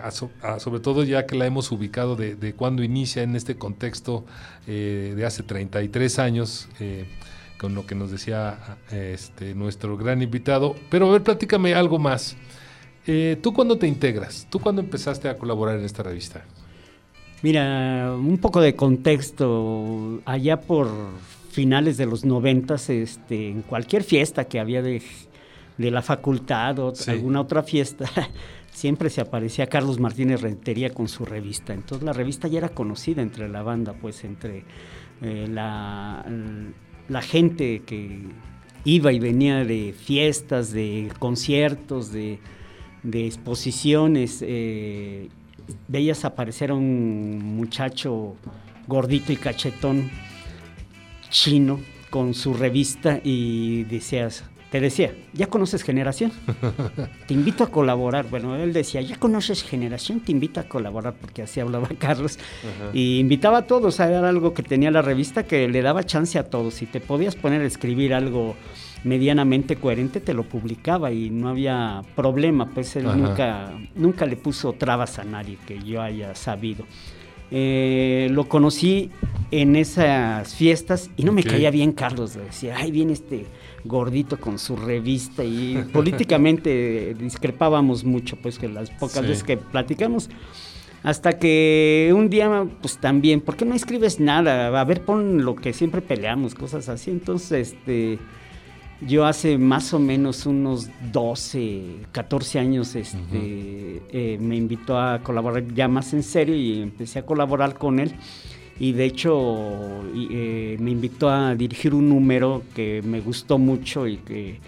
sobre 0.58 0.80
todo 0.80 1.02
ya 1.04 1.24
que 1.24 1.34
la 1.34 1.46
hemos 1.46 1.72
ubicado 1.72 2.14
de, 2.14 2.54
cuando 2.54 2.82
inicia 2.82 3.22
en 3.22 3.34
este 3.34 3.56
contexto 3.56 4.26
eh, 4.66 5.14
de 5.16 5.24
hace 5.24 5.42
33 5.42 6.18
años. 6.18 6.68
Eh, 6.78 7.06
con 7.56 7.74
lo 7.74 7.86
que 7.86 7.94
nos 7.94 8.10
decía 8.10 8.76
este, 8.90 9.54
nuestro 9.54 9.96
gran 9.96 10.20
invitado. 10.20 10.74
Pero 10.90 11.08
a 11.08 11.12
ver, 11.12 11.22
platícame 11.22 11.72
algo 11.74 11.98
más. 11.98 12.36
Eh, 13.06 13.36
¿Tú 13.42 13.52
cuándo 13.52 13.76
te 13.76 13.86
integras? 13.86 14.46
¿Tú 14.50 14.58
cuándo 14.58 14.80
empezaste 14.80 15.28
a 15.28 15.36
colaborar 15.36 15.78
en 15.78 15.84
esta 15.84 16.02
revista? 16.02 16.44
Mira, 17.42 18.14
un 18.16 18.38
poco 18.38 18.60
de 18.60 18.74
contexto. 18.74 20.22
Allá 20.24 20.60
por 20.62 20.88
finales 21.50 21.98
de 21.98 22.06
los 22.06 22.24
noventas, 22.24 22.88
este, 22.88 23.50
en 23.50 23.62
cualquier 23.62 24.02
fiesta 24.02 24.44
que 24.46 24.58
había 24.58 24.80
de, 24.80 25.02
la 25.76 26.02
facultad 26.02 26.78
o 26.78 26.92
alguna 27.06 27.42
otra 27.42 27.62
fiesta, 27.62 28.10
siempre 28.72 29.10
se 29.10 29.20
aparecía 29.20 29.66
Carlos 29.66 30.00
Martínez 30.00 30.40
Rentería 30.40 30.94
con 30.94 31.06
su 31.08 31.26
revista. 31.26 31.74
Entonces 31.74 32.04
la 32.04 32.14
revista 32.14 32.48
ya 32.48 32.58
era 32.58 32.70
conocida 32.70 33.20
entre 33.20 33.48
la 33.50 33.62
banda, 33.62 33.92
pues 33.92 34.24
entre 34.24 34.64
eh, 35.20 35.46
la, 35.48 36.24
la 37.08 37.22
gente 37.22 37.82
que 37.84 38.22
iba 38.84 39.12
y 39.12 39.18
venía 39.18 39.64
de 39.64 39.94
fiestas, 39.96 40.72
de 40.72 41.12
conciertos, 41.18 42.10
de 42.10 42.38
de 43.04 43.26
exposiciones, 43.26 44.40
eh, 44.42 45.28
veías 45.86 46.24
aparecer 46.24 46.70
a 46.70 46.74
un 46.74 47.56
muchacho 47.56 48.34
gordito 48.88 49.32
y 49.32 49.36
cachetón 49.36 50.10
chino 51.30 51.80
con 52.10 52.34
su 52.34 52.54
revista 52.54 53.20
y 53.22 53.84
decías, 53.84 54.44
te 54.74 54.80
decía, 54.80 55.14
¿ya 55.32 55.46
conoces 55.46 55.84
Generación? 55.84 56.32
Te 57.28 57.34
invito 57.34 57.62
a 57.62 57.68
colaborar. 57.68 58.26
Bueno, 58.28 58.56
él 58.56 58.72
decía, 58.72 59.00
¿ya 59.00 59.16
conoces 59.16 59.62
Generación? 59.62 60.18
Te 60.18 60.32
invito 60.32 60.58
a 60.58 60.64
colaborar, 60.64 61.14
porque 61.14 61.42
así 61.42 61.60
hablaba 61.60 61.86
Carlos. 61.98 62.40
Y 62.92 63.20
invitaba 63.20 63.58
a 63.58 63.66
todos, 63.68 64.00
a 64.00 64.08
ver 64.08 64.24
algo 64.24 64.52
que 64.52 64.64
tenía 64.64 64.90
la 64.90 65.00
revista 65.00 65.44
que 65.44 65.68
le 65.68 65.80
daba 65.80 66.02
chance 66.02 66.40
a 66.40 66.50
todos. 66.50 66.74
Si 66.74 66.86
te 66.86 67.00
podías 67.00 67.36
poner 67.36 67.62
a 67.62 67.66
escribir 67.66 68.14
algo 68.14 68.56
medianamente 69.04 69.76
coherente 69.76 70.20
te 70.20 70.34
lo 70.34 70.44
publicaba 70.44 71.12
y 71.12 71.30
no 71.30 71.48
había 71.48 72.02
problema, 72.16 72.70
pues 72.70 72.96
él 72.96 73.04
nunca, 73.04 73.72
nunca 73.94 74.26
le 74.26 74.36
puso 74.36 74.72
trabas 74.72 75.18
a 75.18 75.24
nadie 75.24 75.58
que 75.66 75.82
yo 75.82 76.02
haya 76.02 76.34
sabido. 76.34 76.84
Eh, 77.50 78.28
lo 78.32 78.48
conocí 78.48 79.10
en 79.50 79.76
esas 79.76 80.54
fiestas 80.54 81.10
y 81.16 81.24
no 81.24 81.32
me 81.32 81.44
caía 81.44 81.70
bien 81.70 81.92
Carlos, 81.92 82.34
decía, 82.34 82.74
ay, 82.78 82.90
viene 82.90 83.12
este 83.12 83.44
gordito 83.84 84.40
con 84.40 84.58
su 84.58 84.74
revista 84.76 85.44
y 85.44 85.84
políticamente 85.92 87.14
discrepábamos 87.18 88.02
mucho, 88.02 88.36
pues 88.36 88.58
que 88.58 88.68
las 88.68 88.90
pocas 88.90 89.22
veces 89.22 89.44
que 89.44 89.58
platicamos, 89.58 90.30
hasta 91.04 91.38
que 91.38 92.12
un 92.16 92.30
día, 92.30 92.66
pues 92.80 92.96
también, 92.96 93.42
¿por 93.42 93.56
qué 93.56 93.66
no 93.66 93.74
escribes 93.74 94.20
nada? 94.20 94.80
A 94.80 94.84
ver, 94.84 95.02
pon 95.02 95.44
lo 95.44 95.54
que 95.54 95.74
siempre 95.74 96.00
peleamos, 96.00 96.54
cosas 96.54 96.88
así. 96.88 97.10
Entonces, 97.10 97.72
este, 97.72 98.18
yo 99.06 99.26
hace 99.26 99.58
más 99.58 99.92
o 99.94 99.98
menos 99.98 100.46
unos 100.46 100.88
12, 101.12 102.06
14 102.12 102.58
años 102.58 102.94
este, 102.94 104.02
eh, 104.10 104.38
me 104.40 104.56
invitó 104.56 104.98
a 104.98 105.20
colaborar 105.20 105.64
ya 105.74 105.88
más 105.88 106.12
en 106.12 106.22
serio 106.22 106.54
y 106.54 106.82
empecé 106.82 107.20
a 107.20 107.26
colaborar 107.26 107.74
con 107.74 108.00
él. 108.00 108.14
Y 108.78 108.92
de 108.92 109.04
hecho 109.04 110.02
eh, 110.30 110.76
me 110.80 110.90
invitó 110.90 111.28
a 111.30 111.54
dirigir 111.54 111.94
un 111.94 112.08
número 112.08 112.62
que 112.74 113.02
me 113.04 113.20
gustó 113.20 113.58
mucho 113.58 114.08
y 114.08 114.16
que 114.16 114.58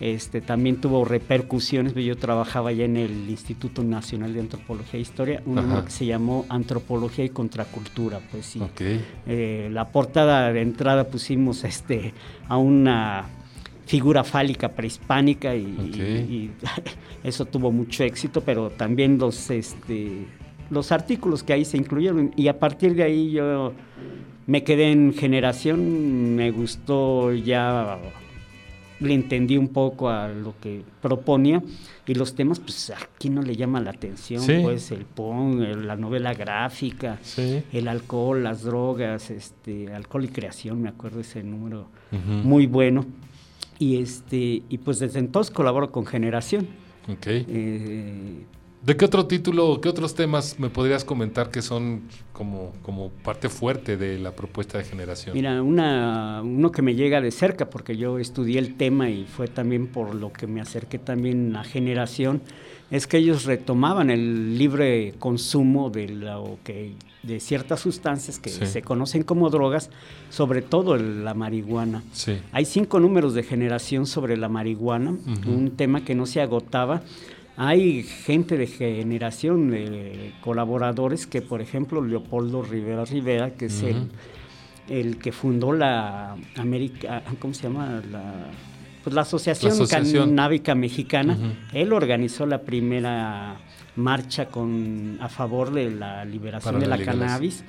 este, 0.00 0.40
también 0.40 0.80
tuvo 0.80 1.04
repercusiones. 1.04 1.94
Yo 1.94 2.16
trabajaba 2.16 2.70
ya 2.70 2.84
en 2.84 2.96
el 2.96 3.28
Instituto 3.28 3.82
Nacional 3.82 4.32
de 4.32 4.40
Antropología 4.40 4.98
e 4.98 5.02
Historia, 5.02 5.42
un 5.44 5.56
número 5.56 5.84
que 5.84 5.90
se 5.90 6.06
llamó 6.06 6.46
Antropología 6.48 7.24
y 7.24 7.30
Contracultura. 7.30 8.20
Pues 8.30 8.46
sí. 8.46 8.60
Eh, 9.26 9.68
la 9.72 9.88
portada 9.88 10.52
de 10.52 10.62
entrada 10.62 11.04
pusimos 11.04 11.64
este, 11.64 12.14
a 12.48 12.56
una 12.58 13.26
figura 13.88 14.22
fálica 14.22 14.68
prehispánica 14.68 15.56
y, 15.56 16.50
eso 17.24 17.46
tuvo 17.46 17.72
mucho 17.72 18.04
éxito, 18.04 18.42
pero 18.42 18.68
también 18.68 19.18
los, 19.18 19.48
este, 19.50 20.26
los 20.70 20.92
artículos 20.92 21.42
que 21.42 21.54
ahí 21.54 21.64
se 21.64 21.78
incluyeron. 21.78 22.32
Y 22.36 22.48
a 22.48 22.58
partir 22.58 22.94
de 22.94 23.02
ahí 23.02 23.30
yo 23.30 23.72
me 24.46 24.62
quedé 24.62 24.92
en 24.92 25.14
generación, 25.14 26.36
me 26.36 26.50
gustó 26.50 27.32
ya 27.32 27.98
le 29.00 29.14
entendí 29.14 29.56
un 29.56 29.68
poco 29.68 30.10
a 30.10 30.28
lo 30.28 30.54
que 30.60 30.82
proponía. 31.00 31.62
Y 32.06 32.14
los 32.14 32.34
temas, 32.34 32.60
pues 32.60 32.90
aquí 32.90 33.30
no 33.30 33.40
le 33.40 33.56
llama 33.56 33.80
la 33.80 33.90
atención, 33.90 34.42
pues 34.62 34.90
el 34.90 35.04
PON, 35.04 35.86
la 35.86 35.96
novela 35.96 36.34
gráfica, 36.34 37.18
el 37.72 37.88
alcohol, 37.88 38.42
las 38.42 38.64
drogas, 38.64 39.30
este, 39.30 39.92
alcohol 39.94 40.24
y 40.24 40.28
creación, 40.28 40.82
me 40.82 40.90
acuerdo 40.90 41.20
ese 41.20 41.42
número 41.42 41.88
muy 42.42 42.66
bueno. 42.66 43.06
Y, 43.78 44.02
este, 44.02 44.62
y 44.68 44.78
pues 44.78 44.98
desde 44.98 45.18
entonces 45.18 45.52
colaboro 45.54 45.92
con 45.92 46.06
Generación. 46.06 46.66
Ok. 47.08 47.26
Eh, 47.26 48.44
¿De 48.82 48.96
qué 48.96 49.04
otro 49.04 49.26
título, 49.26 49.80
qué 49.80 49.88
otros 49.88 50.14
temas 50.14 50.60
me 50.60 50.70
podrías 50.70 51.04
comentar 51.04 51.50
que 51.50 51.62
son 51.62 52.02
como, 52.32 52.72
como 52.82 53.10
parte 53.10 53.48
fuerte 53.48 53.96
de 53.96 54.20
la 54.20 54.36
propuesta 54.36 54.78
de 54.78 54.84
generación? 54.84 55.34
Mira, 55.34 55.60
una, 55.62 56.42
uno 56.44 56.70
que 56.70 56.80
me 56.80 56.94
llega 56.94 57.20
de 57.20 57.32
cerca, 57.32 57.70
porque 57.70 57.96
yo 57.96 58.20
estudié 58.20 58.60
el 58.60 58.76
tema 58.76 59.10
y 59.10 59.24
fue 59.24 59.48
también 59.48 59.88
por 59.88 60.14
lo 60.14 60.32
que 60.32 60.46
me 60.46 60.60
acerqué 60.60 60.98
también 60.98 61.56
a 61.56 61.64
generación, 61.64 62.40
es 62.92 63.08
que 63.08 63.18
ellos 63.18 63.44
retomaban 63.44 64.10
el 64.10 64.56
libre 64.56 65.14
consumo 65.18 65.90
de, 65.90 66.08
lo 66.08 66.58
que, 66.62 66.92
de 67.28 67.38
ciertas 67.40 67.80
sustancias 67.80 68.38
que 68.40 68.50
se 68.50 68.82
conocen 68.82 69.22
como 69.22 69.50
drogas, 69.50 69.90
sobre 70.30 70.62
todo 70.62 70.96
la 70.96 71.34
marihuana. 71.34 72.02
Hay 72.52 72.64
cinco 72.64 72.98
números 72.98 73.34
de 73.34 73.42
generación 73.42 74.06
sobre 74.06 74.36
la 74.36 74.48
marihuana, 74.48 75.14
un 75.46 75.72
tema 75.76 76.04
que 76.04 76.14
no 76.14 76.26
se 76.26 76.40
agotaba. 76.40 77.02
Hay 77.56 78.04
gente 78.04 78.56
de 78.56 78.66
generación, 78.66 79.70
de 79.70 80.32
colaboradores, 80.40 81.26
que 81.26 81.42
por 81.42 81.60
ejemplo 81.60 82.00
Leopoldo 82.02 82.62
Rivera 82.62 83.04
Rivera, 83.04 83.50
que 83.50 83.66
es 83.66 83.82
el, 83.82 84.08
el 84.88 85.18
que 85.18 85.32
fundó 85.32 85.72
la 85.72 86.36
América, 86.56 87.22
¿cómo 87.40 87.52
se 87.54 87.64
llama? 87.64 88.00
La, 88.10 88.46
pues 89.02 89.14
la 89.14 89.22
Asociación, 89.22 89.86
Canábica 89.88 90.74
Mexicana, 90.74 91.36
él 91.72 91.92
organizó 91.92 92.46
la 92.46 92.62
primera 92.62 93.56
marcha 93.98 94.46
con 94.46 95.18
a 95.20 95.28
favor 95.28 95.72
de 95.72 95.90
la 95.90 96.24
liberación 96.24 96.80
de 96.80 96.86
la, 96.86 96.98
cannabis. 96.98 97.64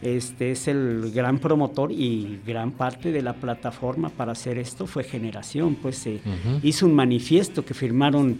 Este 0.00 0.52
es 0.52 0.68
el 0.68 1.10
gran 1.12 1.38
promotor 1.38 1.92
y 1.92 2.40
gran 2.46 2.72
parte 2.72 3.12
de 3.12 3.20
la 3.20 3.34
plataforma 3.34 4.08
para 4.08 4.32
hacer 4.32 4.58
esto 4.58 4.86
fue 4.86 5.04
Generación, 5.04 5.74
pues 5.74 5.96
se 5.98 6.20
hizo 6.62 6.86
un 6.86 6.94
manifiesto 6.94 7.64
que 7.64 7.74
firmaron 7.74 8.38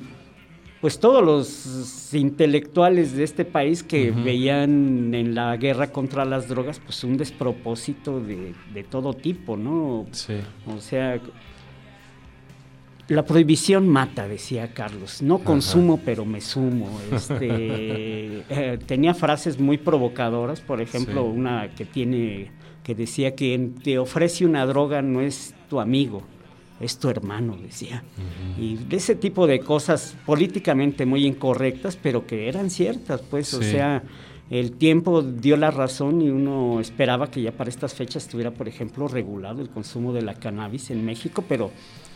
pues 0.80 0.98
todos 0.98 1.24
los 1.24 2.12
intelectuales 2.12 3.14
de 3.14 3.22
este 3.22 3.44
país 3.44 3.84
que 3.84 4.10
veían 4.10 5.14
en 5.14 5.34
la 5.34 5.56
guerra 5.56 5.92
contra 5.92 6.24
las 6.24 6.48
drogas 6.48 6.80
pues 6.80 7.04
un 7.04 7.16
despropósito 7.16 8.20
de, 8.20 8.52
de 8.74 8.82
todo 8.82 9.14
tipo, 9.14 9.56
¿no? 9.56 10.06
Sí. 10.10 10.34
O 10.66 10.80
sea, 10.80 11.20
la 13.08 13.24
prohibición 13.24 13.88
mata, 13.88 14.28
decía 14.28 14.72
Carlos. 14.74 15.22
No 15.22 15.38
consumo, 15.40 16.00
pero 16.04 16.24
me 16.24 16.40
sumo. 16.40 16.88
Este, 17.12 17.46
eh, 18.48 18.78
tenía 18.86 19.14
frases 19.14 19.58
muy 19.58 19.78
provocadoras, 19.78 20.60
por 20.60 20.80
ejemplo, 20.80 21.24
una 21.24 21.70
que 21.74 21.84
tiene 21.84 22.50
que 22.82 22.94
decía 22.94 23.34
que 23.34 23.70
te 23.82 23.98
ofrece 23.98 24.44
una 24.44 24.66
droga 24.66 25.02
no 25.02 25.20
es 25.20 25.54
tu 25.68 25.80
amigo, 25.80 26.22
es 26.80 26.98
tu 26.98 27.08
hermano, 27.08 27.56
decía. 27.56 28.02
Y 28.58 28.76
de 28.76 28.96
ese 28.96 29.14
tipo 29.14 29.46
de 29.46 29.60
cosas 29.60 30.16
políticamente 30.26 31.06
muy 31.06 31.24
incorrectas, 31.24 31.96
pero 31.96 32.26
que 32.26 32.48
eran 32.48 32.70
ciertas, 32.70 33.20
pues, 33.22 33.54
o 33.54 33.62
sea, 33.62 34.02
el 34.50 34.72
tiempo 34.72 35.22
dio 35.22 35.56
la 35.56 35.70
razón 35.70 36.22
y 36.22 36.30
uno 36.30 36.80
esperaba 36.80 37.30
que 37.30 37.40
ya 37.40 37.52
para 37.52 37.70
estas 37.70 37.94
fechas 37.94 38.24
estuviera, 38.24 38.50
por 38.50 38.66
ejemplo, 38.66 39.06
regulado 39.06 39.62
el 39.62 39.70
consumo 39.70 40.12
de 40.12 40.22
la 40.22 40.34
cannabis 40.34 40.90
en 40.90 41.04
México, 41.04 41.44
pero 41.48 41.70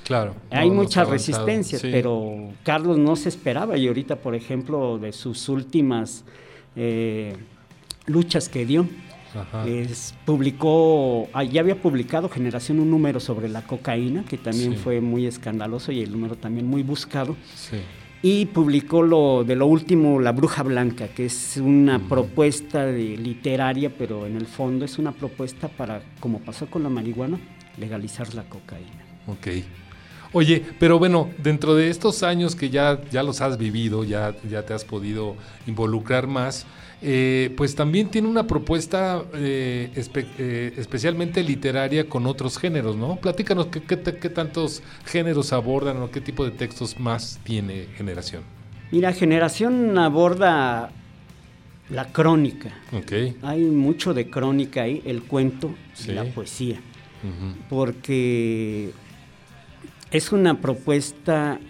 Claro. 0.07 0.37
Hay 0.51 0.71
muchas 0.71 1.09
resistencias, 1.09 1.83
pero 1.83 2.53
Carlos 2.62 2.97
no 2.97 3.16
se 3.16 3.29
esperaba 3.29 3.77
y 3.77 3.88
ahorita, 3.88 4.16
por 4.16 4.37
ejemplo, 4.37 4.99
de 4.99 5.12
sus 5.12 5.49
últimas 5.49 6.25
eh, 6.77 7.35
luchas 8.07 8.49
que 8.49 8.64
dio, 8.64 8.87
publicó, 10.25 11.29
ah, 11.33 11.42
ya 11.42 11.61
había 11.61 11.83
publicado 11.83 12.29
Generación 12.29 12.79
un 12.79 12.88
número 12.88 13.19
sobre 13.19 13.49
la 13.49 13.62
cocaína, 13.62 14.25
que 14.25 14.38
también 14.38 14.77
fue 14.77 15.01
muy 15.01 15.27
escandaloso 15.27 15.90
y 15.90 16.03
el 16.03 16.12
número 16.12 16.37
también 16.37 16.66
muy 16.66 16.85
buscado. 16.85 17.35
y 18.23 18.47
publicó 18.47 19.03
lo 19.03 19.42
de 19.45 19.57
lo 19.57 19.66
último 19.66 20.21
La 20.21 20.31
Bruja 20.31 20.62
Blanca, 20.62 21.09
que 21.09 21.27
es 21.27 21.57
una 21.57 21.99
propuesta 21.99 22.87
de, 22.87 23.16
literaria, 23.16 23.90
pero 23.90 24.25
en 24.27 24.37
el 24.37 24.47
fondo 24.47 24.85
es 24.85 24.99
una 24.99 25.11
propuesta 25.11 25.66
para, 25.66 26.01
como 26.21 26.38
pasó 26.38 26.66
con 26.66 26.85
la 26.85 26.90
marihuana, 26.90 27.40
legalizar 27.77 28.33
la 28.35 28.45
cocaína. 28.45 29.05
Ok. 29.27 29.49
Oye, 30.37 30.62
pero 30.79 30.99
bueno, 30.99 31.31
dentro 31.38 31.75
de 31.75 31.88
estos 31.88 32.22
años 32.22 32.55
que 32.55 32.68
ya, 32.68 33.01
ya 33.11 33.22
los 33.22 33.40
has 33.40 33.57
vivido, 33.57 34.05
ya, 34.05 34.37
ya 34.46 34.66
te 34.66 34.75
has 34.75 34.85
podido 34.85 35.35
involucrar 35.66 36.27
más, 36.27 36.66
eh, 37.01 37.55
pues 37.57 37.75
también 37.75 38.11
tiene 38.11 38.29
una 38.29 38.46
propuesta 38.46 39.22
eh, 39.33 39.90
eh, 39.96 40.75
especialmente 40.77 41.42
literaria 41.42 42.07
con 42.07 42.27
otros 42.27 42.59
géneros, 42.59 42.96
¿no? 42.96 43.16
Platícanos 43.16 43.68
qué, 43.68 43.81
qué, 43.81 44.29
tantos 44.29 44.83
géneros 45.07 45.55
abordan 45.55 46.03
o 46.03 46.11
qué 46.11 46.20
tipo 46.20 46.44
de 46.44 46.51
textos 46.51 47.01
más 47.01 47.40
tiene 47.42 47.87
Generación. 47.96 48.42
Mira, 48.90 49.14
Generación 49.14 49.96
aborda 49.96 50.90
la 51.88 52.12
crónica. 52.12 52.77
Okay. 52.92 53.38
Hay 53.40 53.62
mucho 53.62 54.12
de 54.12 54.29
crónica 54.29 54.83
ahí, 54.83 55.01
el 55.07 55.22
cuento 55.22 55.75
y 56.07 56.12
la 56.12 56.25
poesía. 56.25 56.79
Porque 57.70 58.92
es 60.17 60.33
una 60.33 60.61
propuesta 60.61 61.61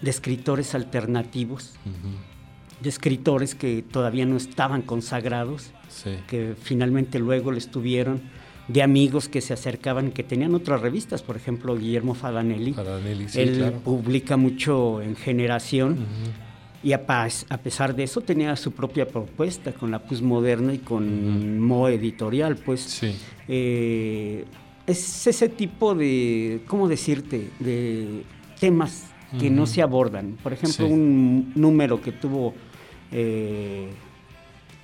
de 0.00 0.10
escritores 0.10 0.74
alternativos 0.74 1.74
de 2.84 2.90
escritores 2.90 3.54
que 3.54 3.82
todavía 3.82 4.26
no 4.26 4.36
estaban 4.36 4.82
consagrados, 4.82 5.70
que 6.28 6.54
finalmente 6.60 7.18
luego 7.18 7.50
les 7.50 7.70
tuvieron, 7.70 8.20
de 8.68 8.82
amigos 8.82 9.28
que 9.28 9.40
se 9.40 9.52
acercaban, 9.52 10.10
que 10.10 10.22
tenían 10.22 10.54
otras 10.54 10.80
revistas, 10.80 11.22
por 11.22 11.36
ejemplo, 11.36 11.76
Guillermo 11.76 12.14
Fadanelli. 12.14 12.74
él 13.34 13.72
publica 13.84 14.36
mucho 14.36 15.02
en 15.02 15.16
Generación. 15.16 15.98
Y 16.82 16.92
a, 16.92 17.02
a, 17.48 17.56
pesar 17.58 17.96
de 17.96 18.02
eso 18.02 18.20
tenía 18.20 18.54
su 18.56 18.72
propia 18.72 19.08
propuesta 19.08 19.72
con 19.72 19.90
la 19.90 20.00
Pusmoderna 20.00 20.74
y 20.74 20.78
con 20.78 21.58
Mo 21.58 21.88
Editorial, 21.88 22.56
pues. 22.56 23.02
Eh, 23.48 24.44
es 24.86 25.26
ese 25.26 25.48
tipo 25.48 25.94
de, 25.94 26.62
¿cómo 26.66 26.88
decirte?, 26.88 27.50
de 27.60 28.24
temas 28.60 29.10
que 29.38 29.50
no 29.50 29.66
se 29.66 29.82
abordan. 29.82 30.36
Por 30.42 30.52
ejemplo, 30.52 30.86
un 30.86 31.52
número 31.56 32.00
que 32.00 32.12
tuvo 32.12 32.54
eh, 33.10 33.88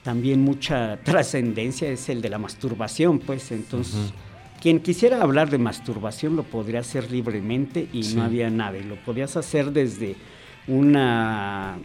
también 0.03 0.41
mucha 0.41 0.97
trascendencia 1.05 1.89
es 1.89 2.09
el 2.09 2.21
de 2.21 2.29
la 2.29 2.39
masturbación, 2.39 3.19
pues 3.19 3.53
entonces... 3.53 4.13
Quien 4.61 4.81
quisiera 4.81 5.23
hablar 5.23 5.49
de 5.49 5.57
masturbación 5.57 6.37
lo 6.37 6.43
podría 6.43 6.81
hacer 6.81 7.11
libremente 7.11 7.89
y 7.95 8.03
no 8.15 8.25
había 8.25 8.51
nada. 8.51 8.77
Y 8.77 8.83
lo 8.83 8.97
podías 8.97 9.35
hacer 9.39 9.73
desde 9.73 10.17
una 10.67 11.79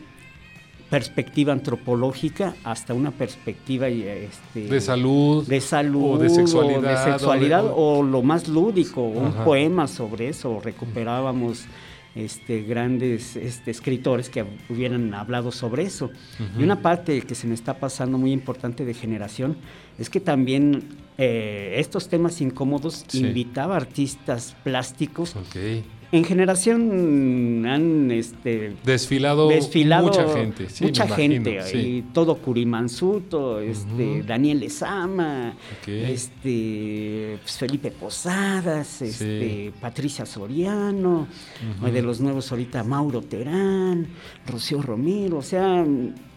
perspectiva 0.90 1.52
antropológica 1.52 2.56
hasta 2.64 2.94
una 2.94 3.12
perspectiva 3.12 3.88
este, 3.88 4.68
de 4.68 4.82
salud, 4.82 5.48
de 5.48 5.62
salud 5.62 6.14
o 6.14 6.18
de 6.18 6.30
sexualidad, 6.30 7.08
o, 7.08 7.12
sexualidad, 7.12 7.66
o, 7.74 8.04
lo 8.04 8.22
más 8.22 8.48
lúdico, 8.48 9.02
un 9.02 9.34
poema 9.44 9.88
sobre 9.88 10.30
eso, 10.30 10.60
recuperábamos 10.64 11.66
este, 12.16 12.62
grandes 12.62 13.36
este, 13.36 13.72
escritores 13.72 14.30
que 14.30 14.46
hubieran 14.70 15.14
hablado 15.14 15.52
sobre 15.52 15.84
eso. 15.84 16.12
Y 16.58 16.64
una 16.64 16.82
parte 16.82 17.22
que 17.22 17.36
se 17.36 17.46
me 17.48 17.54
está 17.54 17.78
pasando 17.78 18.18
muy 18.18 18.32
importante 18.32 18.86
de 18.86 18.94
generación 18.94 19.58
es 20.00 20.10
que 20.10 20.20
también 20.22 20.84
eh, 21.18 21.76
estos 21.78 22.08
temas 22.08 22.40
incómodos 22.42 23.06
invitaba 23.14 23.76
artistas 23.76 24.56
plásticos 24.64 25.36
en 26.16 26.24
generación 26.24 27.66
han 27.66 28.10
este, 28.12 28.76
desfilado, 28.84 29.50
mucha 30.02 30.28
gente. 30.30 30.68
mucha 30.82 31.08
gente. 31.08 31.78
Y 31.78 32.02
todo 32.14 32.38
Curimansuto, 32.38 33.60
este, 33.60 34.24
Daniel 34.24 34.64
Ezama, 34.64 35.54
este, 35.86 37.38
pues, 37.42 37.58
Felipe 37.58 37.92
Posadas, 37.92 39.02
este, 39.02 39.74
Patricia 39.82 40.26
Soriano, 40.26 41.28
de 41.82 42.02
los 42.02 42.22
nuevos 42.22 42.50
ahorita 42.52 42.84
Mauro 42.84 43.22
Terán, 43.22 44.08
Rocío 44.48 44.82
Romero, 44.82 45.38
o 45.38 45.44
sea, 45.44 45.86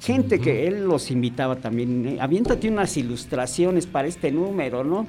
gente 0.01 0.41
que 0.41 0.67
él 0.67 0.85
los 0.85 1.11
invitaba 1.11 1.57
también. 1.57 2.19
Aviéntate 2.21 2.69
unas 2.69 2.97
ilustraciones 2.97 3.87
para 3.87 4.09
este 4.09 4.33
número, 4.33 4.83
¿no? 4.83 5.07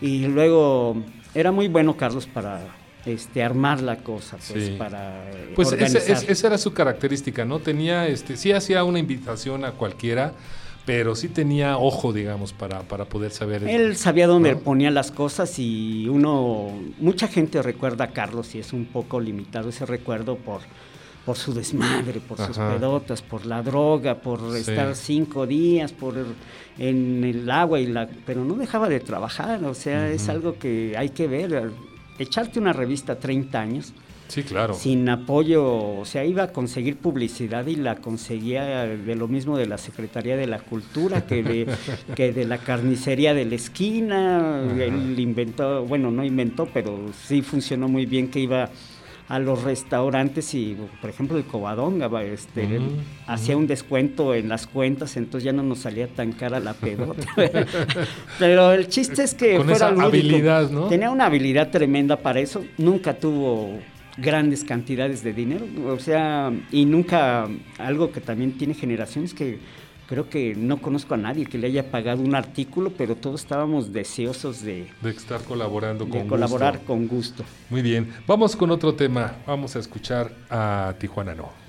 Y 0.00 0.26
luego 0.26 0.96
era 1.34 1.52
muy 1.52 1.68
bueno 1.68 1.96
Carlos 1.96 2.26
para 2.26 2.83
este, 3.06 3.42
armar 3.42 3.82
la 3.82 3.96
cosa, 3.96 4.38
pues, 4.48 4.70
para 4.70 5.24
Pues 5.54 5.72
esa 5.72 6.46
era 6.46 6.58
su 6.58 6.72
característica, 6.72 7.44
¿no? 7.44 7.58
Tenía, 7.58 8.06
este, 8.08 8.36
sí 8.36 8.52
hacía 8.52 8.84
una 8.84 8.98
invitación 8.98 9.64
a 9.64 9.72
cualquiera, 9.72 10.32
pero 10.86 11.14
sí 11.14 11.28
tenía 11.28 11.78
ojo, 11.78 12.12
digamos, 12.12 12.52
para, 12.52 12.80
para 12.82 13.06
poder 13.06 13.30
saber. 13.30 13.64
Él 13.64 13.96
sabía 13.96 14.26
dónde 14.26 14.56
ponía 14.56 14.90
las 14.90 15.10
cosas 15.10 15.58
y 15.58 16.08
uno, 16.08 16.70
mucha 16.98 17.28
gente 17.28 17.62
recuerda 17.62 18.04
a 18.04 18.08
Carlos 18.12 18.54
y 18.54 18.58
es 18.58 18.72
un 18.72 18.86
poco 18.86 19.20
limitado 19.20 19.70
ese 19.70 19.86
recuerdo 19.86 20.36
por, 20.36 20.60
por 21.24 21.36
su 21.36 21.54
desmadre, 21.54 22.20
por 22.20 22.38
sus 22.38 22.58
pedotas, 22.58 23.22
por 23.22 23.46
la 23.46 23.62
droga, 23.62 24.16
por 24.16 24.56
estar 24.56 24.94
cinco 24.94 25.46
días, 25.46 25.92
por 25.92 26.14
en 26.78 27.24
el 27.24 27.50
agua 27.50 27.80
y 27.80 27.86
la, 27.86 28.08
pero 28.26 28.44
no 28.44 28.54
dejaba 28.54 28.88
de 28.88 29.00
trabajar, 29.00 29.64
o 29.64 29.74
sea, 29.74 30.10
es 30.10 30.28
algo 30.28 30.58
que 30.58 30.94
hay 30.98 31.10
que 31.10 31.28
ver 31.28 31.70
echarte 32.18 32.58
una 32.58 32.72
revista 32.72 33.18
30 33.18 33.60
años. 33.60 33.92
Sí, 34.28 34.42
claro. 34.42 34.72
Sin 34.74 35.08
apoyo, 35.10 35.64
o 35.66 36.04
sea, 36.06 36.24
iba 36.24 36.44
a 36.44 36.52
conseguir 36.52 36.96
publicidad 36.96 37.66
y 37.66 37.76
la 37.76 37.96
conseguía 37.96 38.86
de 38.86 39.14
lo 39.14 39.28
mismo 39.28 39.58
de 39.58 39.66
la 39.66 39.76
Secretaría 39.76 40.36
de 40.36 40.46
la 40.46 40.60
Cultura 40.60 41.26
que 41.26 41.42
de, 41.42 41.68
que 42.16 42.32
de 42.32 42.46
la 42.46 42.58
carnicería 42.58 43.34
de 43.34 43.44
la 43.44 43.54
esquina. 43.54 44.62
Él 44.78 45.20
inventó, 45.20 45.84
bueno, 45.84 46.10
no 46.10 46.24
inventó, 46.24 46.66
pero 46.72 47.10
sí 47.26 47.42
funcionó 47.42 47.86
muy 47.86 48.06
bien 48.06 48.28
que 48.28 48.40
iba 48.40 48.70
a 49.28 49.38
los 49.38 49.62
restaurantes 49.62 50.54
y, 50.54 50.76
por 51.00 51.08
ejemplo, 51.08 51.38
el 51.38 51.44
Covadonga, 51.44 52.22
este, 52.22 52.80
hacía 53.26 53.56
un 53.56 53.66
descuento 53.66 54.34
en 54.34 54.48
las 54.48 54.66
cuentas, 54.66 55.16
entonces 55.16 55.44
ya 55.44 55.52
no 55.52 55.62
nos 55.62 55.78
salía 55.80 56.08
tan 56.08 56.32
cara 56.32 56.60
la 56.60 56.74
pedota. 56.74 57.26
Pero 58.38 58.72
el 58.72 58.88
chiste 58.88 59.22
es 59.22 59.34
que 59.34 59.56
Con 59.56 59.70
esa 59.70 59.88
habilidad, 59.88 60.70
¿no? 60.70 60.88
Tenía 60.88 61.10
una 61.10 61.26
habilidad 61.26 61.70
tremenda 61.70 62.18
para 62.18 62.40
eso, 62.40 62.64
nunca 62.76 63.14
tuvo 63.14 63.78
grandes 64.16 64.62
cantidades 64.62 65.24
de 65.24 65.32
dinero, 65.32 65.66
o 65.86 65.98
sea, 65.98 66.52
y 66.70 66.84
nunca, 66.84 67.48
algo 67.78 68.12
que 68.12 68.20
también 68.20 68.52
tiene 68.52 68.74
generaciones 68.74 69.34
que 69.34 69.58
creo 70.08 70.28
que 70.28 70.54
no 70.54 70.78
conozco 70.78 71.14
a 71.14 71.16
nadie 71.16 71.46
que 71.46 71.58
le 71.58 71.68
haya 71.68 71.90
pagado 71.90 72.22
un 72.22 72.34
artículo, 72.34 72.90
pero 72.96 73.16
todos 73.16 73.40
estábamos 73.40 73.92
deseosos 73.92 74.62
de, 74.62 74.88
de 75.02 75.10
estar 75.10 75.42
colaborando 75.42 76.04
de 76.04 76.26
colaborar 76.26 76.82
con 76.82 77.08
gusto. 77.08 77.44
Muy 77.70 77.82
bien, 77.82 78.12
vamos 78.26 78.56
con 78.56 78.70
otro 78.70 78.94
tema. 78.94 79.36
Vamos 79.46 79.76
a 79.76 79.78
escuchar 79.78 80.32
a 80.50 80.94
Tijuana 80.98 81.34
No. 81.34 81.63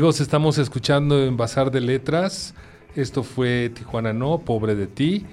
Amigos, 0.00 0.22
estamos 0.22 0.56
escuchando 0.56 1.22
en 1.22 1.36
Bazar 1.36 1.70
de 1.70 1.82
Letras. 1.82 2.54
Esto 2.96 3.22
fue 3.22 3.68
Tijuana 3.68 4.14
No, 4.14 4.38
Pobre 4.38 4.74
de 4.74 4.86
ti. 4.86 5.26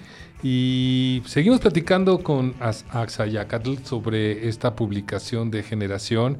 Y 0.43 1.23
seguimos 1.25 1.61
platicando 1.61 2.19
con 2.19 2.53
Axayacatl 2.59 3.75
sobre 3.85 4.49
esta 4.49 4.75
publicación 4.75 5.51
de 5.51 5.63
generación. 5.63 6.39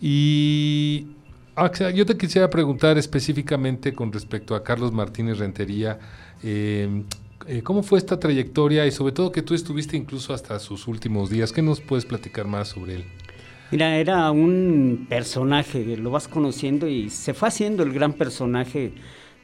Y 0.00 1.06
Axa, 1.54 1.90
yo 1.90 2.04
te 2.04 2.16
quisiera 2.16 2.50
preguntar 2.50 2.98
específicamente 2.98 3.92
con 3.92 4.12
respecto 4.12 4.56
a 4.56 4.64
Carlos 4.64 4.90
Martínez 4.90 5.38
Rentería. 5.38 6.00
Em, 6.42 7.04
eh, 7.46 7.62
¿Cómo 7.62 7.84
fue 7.84 8.00
esta 8.00 8.18
trayectoria 8.18 8.88
y 8.88 8.90
sobre 8.90 9.12
todo 9.12 9.30
que 9.30 9.42
tú 9.42 9.54
estuviste 9.54 9.96
incluso 9.96 10.34
hasta 10.34 10.58
sus 10.58 10.88
últimos 10.88 11.30
días? 11.30 11.52
¿Qué 11.52 11.62
nos 11.62 11.80
puedes 11.80 12.06
platicar 12.06 12.48
más 12.48 12.66
sobre 12.66 12.96
él? 12.96 13.04
Mira, 13.70 13.96
era 13.96 14.30
un 14.30 15.06
personaje, 15.08 15.96
lo 15.96 16.10
vas 16.10 16.28
conociendo 16.28 16.88
y 16.88 17.10
se 17.10 17.34
fue 17.34 17.48
haciendo 17.48 17.82
el 17.82 17.92
gran 17.92 18.14
personaje 18.14 18.92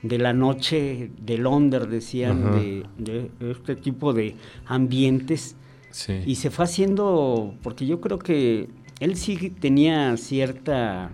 de 0.03 0.19
la 0.19 0.33
noche 0.33 1.11
de 1.19 1.39
Londres, 1.39 1.89
decían, 1.91 2.85
de, 2.99 3.31
este 3.41 3.77
tipo 3.77 4.13
de 4.13 4.35
ambientes. 4.67 5.57
Y 6.27 6.35
se 6.37 6.51
fue 6.51 6.65
haciendo, 6.65 7.55
porque 7.63 7.87
yo 7.87 8.01
creo 8.01 8.19
que 8.19 8.69
él 9.01 9.17
sí 9.17 9.51
tenía 9.51 10.17
cierta 10.17 11.11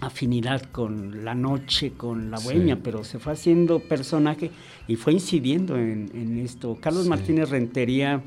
afinidad 0.00 0.62
con 0.70 1.24
la 1.24 1.34
noche, 1.34 1.92
con 1.96 2.30
la 2.30 2.38
bohemia, 2.38 2.80
pero 2.82 3.04
se 3.04 3.18
fue 3.18 3.32
haciendo 3.32 3.80
personaje 3.80 4.50
y 4.86 4.96
fue 4.96 5.12
incidiendo 5.12 5.76
en, 5.76 6.38
esto. 6.38 6.76
Carlos 6.80 7.06
Martínez 7.06 7.50
Rentería 7.50 8.22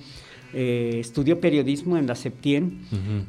eh, 0.53 0.97
estudió 0.99 1.39
periodismo 1.39 1.97
en 1.97 2.07
la 2.07 2.15
Septien, 2.15 2.79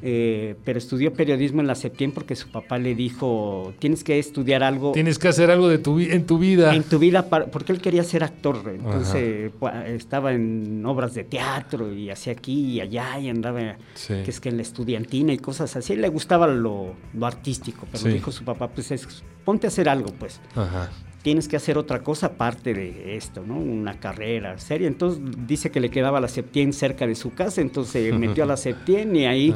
eh, 0.03 0.55
pero 0.65 0.79
estudió 0.79 1.13
periodismo 1.13 1.61
en 1.61 1.67
la 1.67 1.75
Septien 1.75 2.13
porque 2.13 2.37
su 2.37 2.49
papá 2.49 2.79
le 2.79 2.95
dijo, 2.95 3.75
tienes 3.79 4.05
que 4.05 4.19
estudiar 4.19 4.63
algo. 4.63 4.93
Tienes 4.93 5.19
que 5.19 5.29
hacer 5.29 5.51
algo 5.51 5.69
de 5.69 5.79
tu, 5.79 5.99
en 5.99 6.27
tu 6.27 6.39
vida. 6.39 6.75
En 6.75 6.85
tu 6.85 6.99
vida, 6.99 7.29
porque 7.29 7.73
él 7.73 7.81
quería 7.81 8.05
ser 8.05 8.25
actor. 8.25 8.63
Entonces 8.69 9.53
estaba 9.87 10.33
en 10.33 10.85
obras 10.87 11.15
de 11.15 11.25
teatro 11.25 11.93
y 11.93 12.11
hacía 12.11 12.33
aquí 12.33 12.75
y 12.75 12.81
allá 12.81 13.19
y 13.19 13.29
andaba, 13.29 13.77
que 14.07 14.31
es 14.31 14.41
que 14.41 14.49
en 14.49 14.57
la 14.57 14.63
estudiantina 14.63 15.33
y 15.33 15.39
cosas 15.39 15.75
así. 15.77 15.97
Le 15.97 16.09
gustaba 16.09 16.47
lo, 16.47 16.95
artístico, 17.21 17.87
pero 17.91 18.05
dijo 18.05 18.31
su 18.33 18.45
papá, 18.45 18.69
pues 18.69 18.91
es, 18.91 19.07
ponte 19.45 19.67
a 19.67 19.69
hacer 19.69 19.89
algo, 19.89 20.13
pues. 20.19 20.41
Ajá 20.55 20.91
tienes 21.23 21.49
que 21.49 21.57
hacer 21.57 21.79
otra 21.79 22.03
cosa 22.03 22.29
aparte 22.29 22.75
de 22.75 23.17
esto, 23.17 23.43
¿no? 23.47 23.59
Una 23.59 23.99
carrera 23.99 24.59
seria. 24.59 24.87
Entonces 24.87 25.21
dice 25.47 25.71
que 25.71 25.81
le 25.81 25.91
quedaba 25.91 26.21
la 26.21 26.29
Septien 26.29 26.73
cerca 26.73 27.07
de 27.07 27.15
su 27.15 27.35
casa, 27.35 27.61
entonces 27.61 28.15
metió 28.15 28.45
a 28.45 28.47
la 28.47 28.57
Septien 28.57 29.15
y 29.17 29.27
ahí 29.27 29.55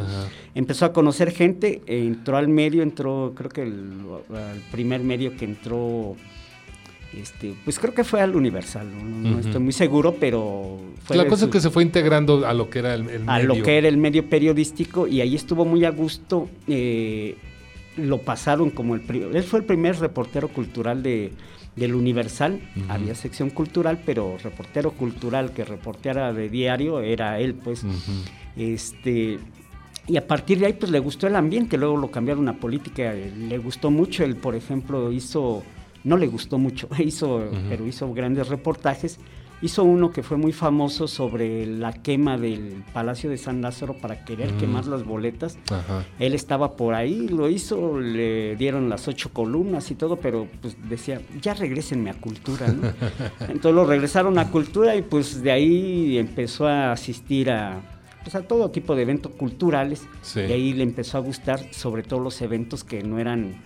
empezó 0.55 0.87
a 0.87 0.93
conocer 0.93 1.31
gente, 1.31 1.83
entró 1.87 2.37
al 2.37 2.49
medio, 2.49 2.83
entró, 2.83 3.33
creo 3.35 3.51
que 3.51 3.63
el, 3.63 4.01
primer 4.71 5.03
medio 5.03 5.37
que 5.37 5.45
entró, 5.45 6.17
este, 7.17 7.55
pues 7.65 7.79
creo 7.79 7.95
que 7.95 8.05
fue 8.05 8.21
al 8.21 8.35
Universal, 8.35 8.89
no, 9.23 9.39
estoy 9.39 9.61
muy 9.61 9.73
seguro, 9.73 10.17
pero 10.19 10.79
fue... 11.05 11.17
La 11.17 11.27
cosa 11.27 11.45
es 11.45 11.51
que 11.51 11.61
se 11.61 11.71
fue 11.71 11.85
integrando 11.85 12.47
a 12.47 12.55
lo 12.55 12.69
que 12.71 12.81
era 12.81 12.95
el, 12.95 13.05
medio. 13.05 13.31
A 13.31 13.39
lo 13.41 13.63
que 13.63 13.79
era 13.79 13.89
el 13.89 13.99
medio 13.99 14.29
periodístico 14.29 15.07
y 15.07 15.21
ahí 15.21 15.37
estuvo 15.37 15.65
muy 15.65 15.85
a 15.85 15.91
gusto. 15.91 16.49
Eh, 16.67 17.37
lo 17.97 18.19
pasaron 18.19 18.71
como 18.71 18.95
el... 18.95 19.03
Él 19.11 19.43
fue 19.43 19.61
el 19.61 19.65
primer 19.65 19.99
reportero 19.99 20.49
cultural 20.49 21.03
de, 21.03 21.33
del 21.77 21.95
Universal, 21.95 22.61
había 22.89 23.15
sección 23.15 23.51
cultural, 23.51 24.03
pero 24.05 24.37
reportero 24.43 24.93
cultural 24.93 25.53
que 25.53 25.65
reporteara 25.65 26.33
de 26.33 26.49
diario 26.49 27.01
era 27.01 27.39
él, 27.41 27.55
pues. 27.55 27.85
Este 28.57 29.39
y 30.09 30.17
a 30.17 30.27
partir 30.27 30.59
de 30.59 30.67
ahí 30.67 30.73
pues 30.73 30.91
le 30.91 30.99
gustó 30.99 31.29
el 31.29 31.37
ambiente, 31.37 31.79
luego 31.79 31.97
lo 31.97 32.11
cambiaron 32.11 32.49
a 32.49 32.55
política, 32.55 33.13
le 33.13 33.59
gustó 33.59 33.91
mucho, 33.91 34.25
él 34.25 34.37
por 34.37 34.57
ejemplo 34.57 35.13
hizo 35.13 35.63
no 36.05 36.17
le 36.17 36.27
gustó 36.27 36.59
mucho, 36.59 36.89
hizo 36.99 37.49
pero 37.69 37.87
hizo 37.87 38.13
grandes 38.13 38.49
reportajes 38.49 39.19
hizo 39.63 39.85
uno 39.85 40.11
que 40.11 40.23
fue 40.23 40.37
muy 40.37 40.53
famoso 40.53 41.07
sobre 41.07 41.65
la 41.67 41.93
quema 41.93 42.37
del 42.37 42.85
Palacio 42.93 43.31
de 43.31 43.39
San 43.39 43.63
Lázaro 43.63 43.95
para 43.95 44.25
querer 44.25 44.53
mm. 44.53 44.59
quemar 44.59 44.87
las 44.87 45.05
boletas. 45.05 45.57
Él 46.19 46.35
estaba 46.35 46.77
por 46.77 46.95
ahí, 46.95 47.29
lo 47.29 47.49
hizo, 47.49 47.99
le 47.99 48.57
dieron 48.57 48.89
las 48.89 49.07
ocho 49.09 49.33
columnas 49.33 49.91
y 49.91 49.95
todo, 49.95 50.17
pero 50.17 50.49
pues 50.61 50.77
decía, 50.89 51.21
ya 51.41 51.55
regresenme 51.55 52.11
a 52.11 52.15
cultura, 52.15 52.67
Entonces 53.41 53.75
lo 53.75 53.85
regresaron 53.85 54.39
a 54.39 54.51
cultura 54.51 54.97
y 54.97 55.03
pues 55.03 55.43
de 55.43 55.53
ahí 55.53 56.19
empezó 56.19 56.67
a 56.67 56.93
asistir 56.93 57.51
a, 57.51 57.81
pues, 58.23 58.35
a 58.35 58.43
todo 58.43 58.71
tipo 58.71 58.97
de 58.97 59.03
eventos 59.03 59.33
culturales. 59.33 60.07
Y 60.35 60.41
ahí 60.53 60.73
le 60.73 60.83
empezó 60.83 61.19
a 61.19 61.21
gustar 61.21 61.73
sobre 61.73 62.03
todo 62.03 62.21
los 62.21 62.41
eventos 62.43 62.83
que 62.83 63.03
no 63.03 63.19
eran 63.19 63.63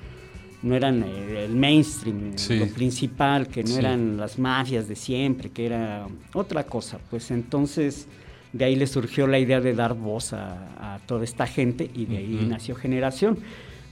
no 0.66 0.74
eran 0.74 1.04
el 1.04 1.54
mainstream, 1.54 2.32
lo 2.50 2.66
principal, 2.66 3.46
que 3.46 3.62
no 3.62 3.76
eran 3.76 4.16
las 4.16 4.36
mafias 4.36 4.88
de 4.88 4.96
siempre, 4.96 5.50
que 5.50 5.66
era 5.66 6.08
otra 6.34 6.64
cosa. 6.64 6.98
Pues 7.08 7.30
entonces 7.30 8.08
de 8.52 8.64
ahí 8.64 8.74
le 8.74 8.88
surgió 8.88 9.28
la 9.28 9.38
idea 9.38 9.60
de 9.60 9.74
dar 9.74 9.94
voz 9.94 10.32
a, 10.32 10.98
toda 11.06 11.22
esta 11.22 11.46
gente 11.46 11.88
y 11.94 12.06
de 12.06 12.16
ahí 12.16 12.46
nació 12.48 12.74
Generación. 12.74 13.38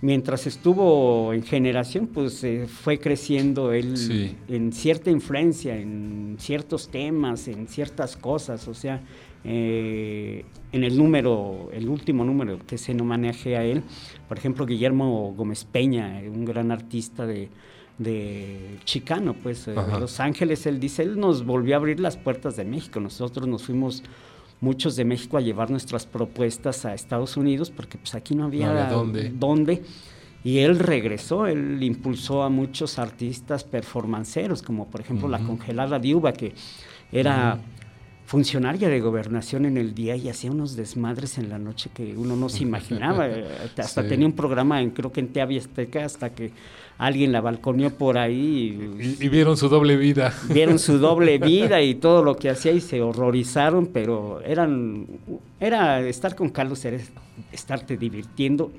Mientras 0.01 0.49
estuvo 0.49 1.33
en 1.33 1.45
Generación, 1.45 2.09
pues 2.09 2.43
eh, 2.43 2.67
fue 2.67 2.99
creciendo 2.99 3.73
él 3.73 4.35
en 4.49 4.73
cierta 4.73 5.11
influencia, 5.11 5.77
en 5.77 6.37
ciertos 6.41 6.89
temas, 6.89 7.47
en 7.47 7.69
ciertas 7.69 8.17
cosas, 8.17 8.67
o 8.67 8.75
sea, 8.75 9.01
eh, 9.45 10.45
en 10.73 10.85
el 10.85 10.97
número, 10.97 11.69
el 11.73 11.89
último 11.89 12.25
número 12.25 12.59
que 12.67 12.79
se 12.79 12.95
no 12.95 13.05
maneje 13.05 13.57
a 13.57 13.65
él, 13.65 13.83
por 14.27 14.39
ejemplo, 14.39 14.65
Guillermo 14.65 15.35
Gómez 15.37 15.65
Peña, 15.65 16.21
un 16.27 16.45
gran 16.45 16.73
artista 16.73 17.27
de, 17.27 17.51
chicano, 18.85 19.35
pues, 19.35 19.69
eh, 19.69 19.73
de 19.73 20.01
Los 20.01 20.19
Ángeles, 20.19 20.67
él 20.67 20.81
dice, 20.81 21.03
él 21.03 21.19
nos 21.19 21.45
volvió 21.45 21.75
a 21.75 21.79
abrir 21.79 22.01
las 22.01 22.17
puertas 22.17 22.57
de 22.57 22.65
México, 22.65 23.01
nosotros 23.01 23.47
nos 23.47 23.65
fuimos 23.65 24.03
muchos 24.61 24.97
de 24.97 25.05
México 25.05 25.37
a 25.37 25.41
llevar 25.41 25.71
nuestras 25.71 26.07
propuestas 26.07 26.87
a 26.87 26.95
Estados 26.95 27.37
Unidos 27.37 27.71
porque 27.71 27.99
pues 27.99 28.15
aquí 28.15 28.35
no 28.35 28.45
había, 28.45 28.89
dónde. 28.89 29.83
Y 30.43 30.59
él 30.59 30.79
regresó, 30.79 31.47
él 31.47 31.83
impulsó 31.83 32.43
a 32.43 32.51
muchos 32.51 32.99
artistas 32.99 33.65
performanceros, 33.65 34.63
como 34.63 34.89
por 34.89 35.01
ejemplo 35.01 35.29
La 35.29 35.39
Congelada 35.39 35.99
Viuda, 35.99 36.33
que 36.33 36.53
era 37.13 37.59
funcionaria 38.27 38.89
de 38.89 39.01
gobernación 39.01 39.67
en 39.67 39.77
el 39.77 39.95
día 39.95 40.17
y 40.17 40.29
hacía 40.29 40.51
unos 40.51 40.77
desmadres 40.77 41.37
en 41.39 41.51
la 41.51 41.59
noche 41.59 41.91
que 41.93 42.17
uno 42.17 42.37
no 42.37 42.49
se 42.49 42.63
imaginaba. 42.63 43.29
Eh, 43.29 43.45
hasta 43.77 44.07
tenía 44.07 44.27
un 44.27 44.33
programa 44.33 44.81
en 44.81 44.91
creo 44.91 45.13
que 45.13 45.21
en 45.21 45.29
TV 45.29 45.59
Azteca 45.59 46.05
hasta 46.05 46.31
que 46.31 46.53
alguien 46.97 47.33
la 47.33 47.41
balconeó 47.41 47.91
por 47.91 48.17
ahí. 48.17 49.17
Y, 49.21 49.29
vieron 49.29 49.57
su 49.57 49.69
doble 49.69 49.97
vida. 49.97 50.33
Vieron 50.49 50.79
su 50.79 50.99
doble 50.99 51.39
vida 51.39 51.83
y 51.83 51.97
todo 51.97 52.23
lo 52.23 52.37
que 52.37 52.49
hacía 52.51 52.73
y 52.73 52.81
se 52.81 53.03
horrorizaron, 53.03 53.89
pero 53.89 54.41
eran 54.43 55.07
era 55.61 56.01
estar 56.01 56.35
con 56.35 56.51
Carlos 56.51 56.85
era 56.85 56.99
estarte 57.53 57.97
divirtiendo 57.97 58.71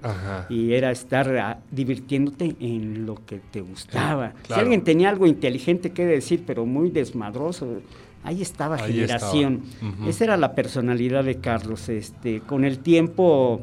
y 0.49 0.73
era 0.73 0.91
estar 0.91 1.36
ah, 1.38 1.60
divirtiéndote 1.71 2.55
en 2.60 3.05
lo 3.05 3.15
que 3.25 3.39
te 3.51 3.62
gustaba. 3.62 4.34
Si 4.47 4.53
alguien 4.53 4.84
tenía 4.84 5.10
algo 5.10 5.27
inteligente 5.27 5.91
que 5.91 6.05
decir, 6.05 6.43
pero 6.45 6.65
muy 6.65 6.89
desmadroso, 6.89 7.81
Ahí 8.25 8.41
estaba 8.41 8.79
generación. 8.79 9.61
Esa 10.07 10.23
era 10.23 10.38
la 10.38 10.55
personalidad 10.55 11.23
de 11.23 11.35
Carlos. 11.35 11.89
Este, 11.89 12.41
con 12.41 12.65
el 12.65 12.79
tiempo, 12.79 13.61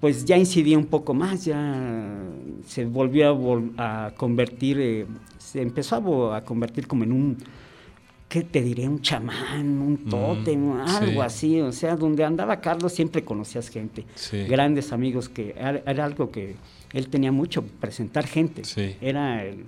pues 0.00 0.26
ya 0.26 0.36
incidía 0.36 0.76
un 0.76 0.84
poco 0.84 1.14
más, 1.14 1.46
ya 1.46 2.22
se 2.66 2.84
volvió 2.84 3.34
a, 3.78 4.12
convertir, 4.14 4.78
eh, 4.78 5.06
se 5.38 5.62
empezó 5.62 6.34
a, 6.34 6.44
convertir 6.44 6.86
como 6.86 7.04
en 7.04 7.12
un, 7.12 7.38
¿qué 8.28 8.42
te 8.42 8.60
diré? 8.60 8.86
Un 8.86 9.00
chamán, 9.00 9.80
un 9.80 9.96
tótem, 9.96 10.72
algo 10.72 11.22
así. 11.22 11.62
O 11.62 11.72
sea, 11.72 11.96
donde 11.96 12.22
andaba 12.22 12.60
Carlos 12.60 12.92
siempre 12.92 13.24
conocías 13.24 13.70
gente, 13.70 14.04
grandes 14.46 14.92
amigos, 14.92 15.30
que 15.30 15.54
era, 15.56 16.04
algo 16.04 16.30
que 16.30 16.56
él 16.92 17.08
tenía 17.08 17.32
mucho, 17.32 17.64
presentar 17.80 18.26
gente. 18.26 18.60
Era 19.00 19.42
el 19.42 19.64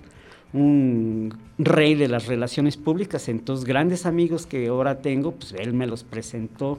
un 0.52 1.34
rey 1.58 1.94
de 1.94 2.08
las 2.08 2.26
relaciones 2.26 2.76
públicas, 2.76 3.28
entonces 3.28 3.64
grandes 3.64 4.06
amigos 4.06 4.46
que 4.46 4.68
ahora 4.68 5.00
tengo, 5.00 5.32
pues 5.32 5.52
él 5.52 5.74
me 5.74 5.86
los 5.86 6.04
presentó, 6.04 6.78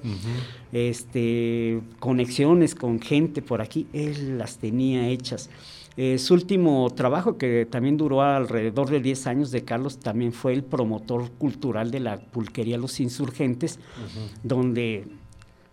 este, 0.71 1.81
conexiones 1.99 2.75
con 2.75 2.99
gente 2.99 3.41
por 3.41 3.61
aquí, 3.61 3.87
él 3.93 4.37
las 4.37 4.57
tenía 4.57 5.07
hechas. 5.09 5.49
Eh, 5.97 6.17
su 6.17 6.33
último 6.33 6.89
trabajo, 6.91 7.37
que 7.37 7.67
también 7.69 7.97
duró 7.97 8.21
alrededor 8.21 8.89
de 8.89 9.01
10 9.01 9.27
años 9.27 9.51
de 9.51 9.65
Carlos, 9.65 9.99
también 9.99 10.31
fue 10.31 10.53
el 10.53 10.63
promotor 10.63 11.29
cultural 11.31 11.91
de 11.91 11.99
la 11.99 12.19
pulquería 12.19 12.77
Los 12.77 13.01
Insurgentes, 13.01 13.79
donde 14.41 15.07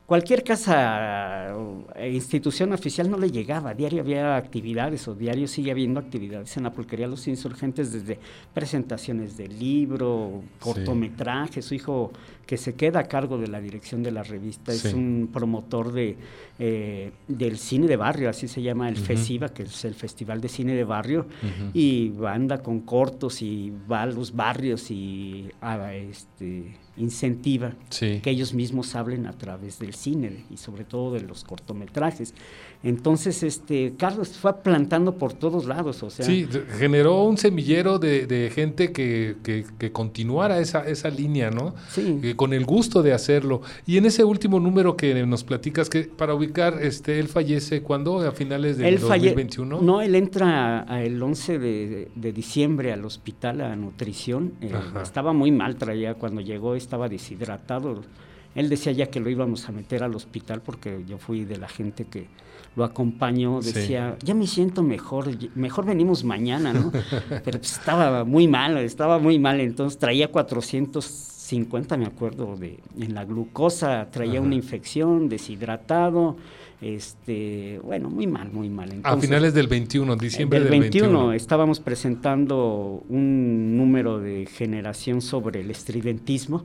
cualquier 0.06 0.44
casa 0.44 1.52
e 1.96 2.10
institución 2.10 2.72
oficial 2.72 3.10
no 3.10 3.18
le 3.18 3.30
llegaba. 3.30 3.74
Diario 3.74 4.00
había 4.00 4.36
actividades 4.36 5.06
o 5.08 5.14
diario 5.14 5.48
sigue 5.48 5.72
habiendo 5.72 6.00
actividades 6.00 6.56
en 6.56 6.62
la 6.62 6.72
pulquería 6.72 7.08
Los 7.08 7.26
Insurgentes 7.26 7.92
desde 7.92 8.18
presentaciones 8.54 9.36
de 9.36 9.48
libro, 9.48 10.42
cortometrajes. 10.60 11.64
Su 11.64 11.74
hijo 11.74 12.12
que 12.46 12.56
se 12.56 12.74
queda 12.74 13.00
a 13.00 13.04
cargo 13.04 13.38
de 13.38 13.48
la 13.48 13.60
dirección 13.60 14.02
de 14.02 14.12
la 14.12 14.22
revista. 14.22 14.72
Es 14.72 14.94
un 14.94 15.28
promotor 15.32 15.92
de, 15.92 16.16
eh, 16.58 17.10
del 17.26 17.58
cine 17.58 17.88
de 17.88 17.96
barrio, 17.96 18.30
así 18.30 18.46
se 18.46 18.62
llama 18.62 18.88
el 18.88 18.96
FESIVA, 18.96 19.48
que 19.48 19.64
es 19.64 19.84
el 19.84 19.94
Festival 19.94 20.40
de 20.40 20.48
Cine 20.48 20.74
de 20.74 20.84
Barrio, 20.84 21.26
y 21.74 22.12
anda 22.26 22.62
con 22.62 22.80
cortos 22.80 23.42
y 23.42 23.72
va 23.90 24.02
a 24.02 24.06
los 24.06 24.34
barrios 24.34 24.90
y 24.90 25.48
a, 25.60 25.92
este 25.94 26.76
incentiva 26.96 27.74
que 27.98 28.30
ellos 28.30 28.54
mismos 28.54 28.94
hablen 28.94 29.26
a 29.26 29.32
través 29.32 29.78
del 29.78 29.94
cine 29.94 30.44
y 30.50 30.56
sobre 30.56 30.84
todo 30.84 31.12
de 31.12 31.20
los 31.20 31.44
cortometrajes. 31.44 32.32
Entonces, 32.82 33.42
este, 33.42 33.94
Carlos 33.98 34.36
fue 34.36 34.62
plantando 34.62 35.16
por 35.16 35.32
todos 35.32 35.66
lados, 35.66 36.02
o 36.02 36.10
sea... 36.10 36.24
Sí, 36.24 36.48
generó 36.78 37.24
un 37.24 37.36
semillero 37.36 37.98
de, 37.98 38.50
gente 38.54 38.92
que, 38.92 39.36
que, 39.42 39.92
continuara 39.92 40.60
esa, 40.60 40.86
esa 40.86 41.08
línea, 41.08 41.50
¿no? 41.50 41.74
Sí. 41.88 42.34
con 42.36 42.52
el 42.52 42.64
gusto 42.64 43.02
de 43.02 43.12
hacerlo. 43.12 43.62
Y 43.86 43.96
en 43.96 44.06
ese 44.06 44.24
último 44.24 44.60
número 44.60 44.96
que 44.96 45.26
nos 45.26 45.44
platicas, 45.44 45.88
que 45.88 46.02
para 46.04 46.34
ubicar, 46.34 46.78
este, 46.82 47.18
él 47.18 47.28
fallece, 47.28 47.82
¿cuándo? 47.82 48.20
¿A 48.20 48.32
finales 48.32 48.78
del 48.78 49.00
2021? 49.00 49.80
No, 49.80 50.00
él 50.00 50.14
entra 50.14 50.86
el 51.02 51.22
11 51.22 51.58
de, 51.58 52.32
diciembre 52.32 52.92
al 52.92 53.04
hospital 53.04 53.60
a 53.60 53.74
nutrición. 53.76 54.52
Eh, 54.60 54.72
estaba 55.02 55.32
muy 55.32 55.50
mal, 55.50 55.76
traía 55.76 56.14
cuando 56.14 56.40
llegó, 56.40 56.74
estaba 56.74 57.08
deshidratado. 57.08 58.02
Él 58.54 58.68
decía 58.68 58.92
ya 58.92 59.06
que 59.06 59.20
lo 59.20 59.28
íbamos 59.28 59.68
a 59.68 59.72
meter 59.72 60.02
al 60.02 60.14
hospital 60.14 60.62
porque 60.62 61.04
yo 61.06 61.18
fui 61.18 61.44
de 61.44 61.58
la 61.58 61.68
gente 61.68 62.04
que 62.04 62.26
lo 62.76 62.84
acompañó, 62.84 63.60
decía, 63.62 64.16
ya 64.22 64.34
me 64.34 64.46
siento 64.46 64.82
mejor, 64.82 65.30
mejor 65.54 65.86
venimos 65.86 66.24
mañana, 66.24 66.74
¿no? 66.74 66.92
Pero 67.44 67.58
pues, 67.58 67.72
estaba 67.72 68.22
muy 68.24 68.46
mal, 68.46 68.76
estaba 68.76 69.18
muy 69.18 69.38
mal, 69.38 69.60
entonces 69.60 69.98
traía 69.98 70.30
450, 71.46 71.96
me 71.96 72.06
acuerdo, 72.06 72.56
de, 72.56 72.80
en 72.98 73.14
la 73.14 73.24
glucosa, 73.24 74.08
traía 74.10 74.40
una 74.40 74.56
infección, 74.56 75.28
deshidratado, 75.28 76.36
este, 76.80 77.80
bueno, 77.84 78.10
muy 78.10 78.26
mal, 78.26 78.50
muy 78.52 78.68
mal. 78.68 79.00
a 79.04 79.16
finales 79.16 79.54
del 79.54 79.68
21, 79.68 80.16
diciembre 80.16 80.60
del, 80.60 80.68
21, 80.68 81.32
estábamos 81.32 81.78
presentando 81.78 83.04
un 83.08 83.76
número 83.76 84.18
de 84.18 84.46
generación 84.46 85.22
sobre 85.22 85.60
el 85.60 85.70
estridentismo. 85.70 86.64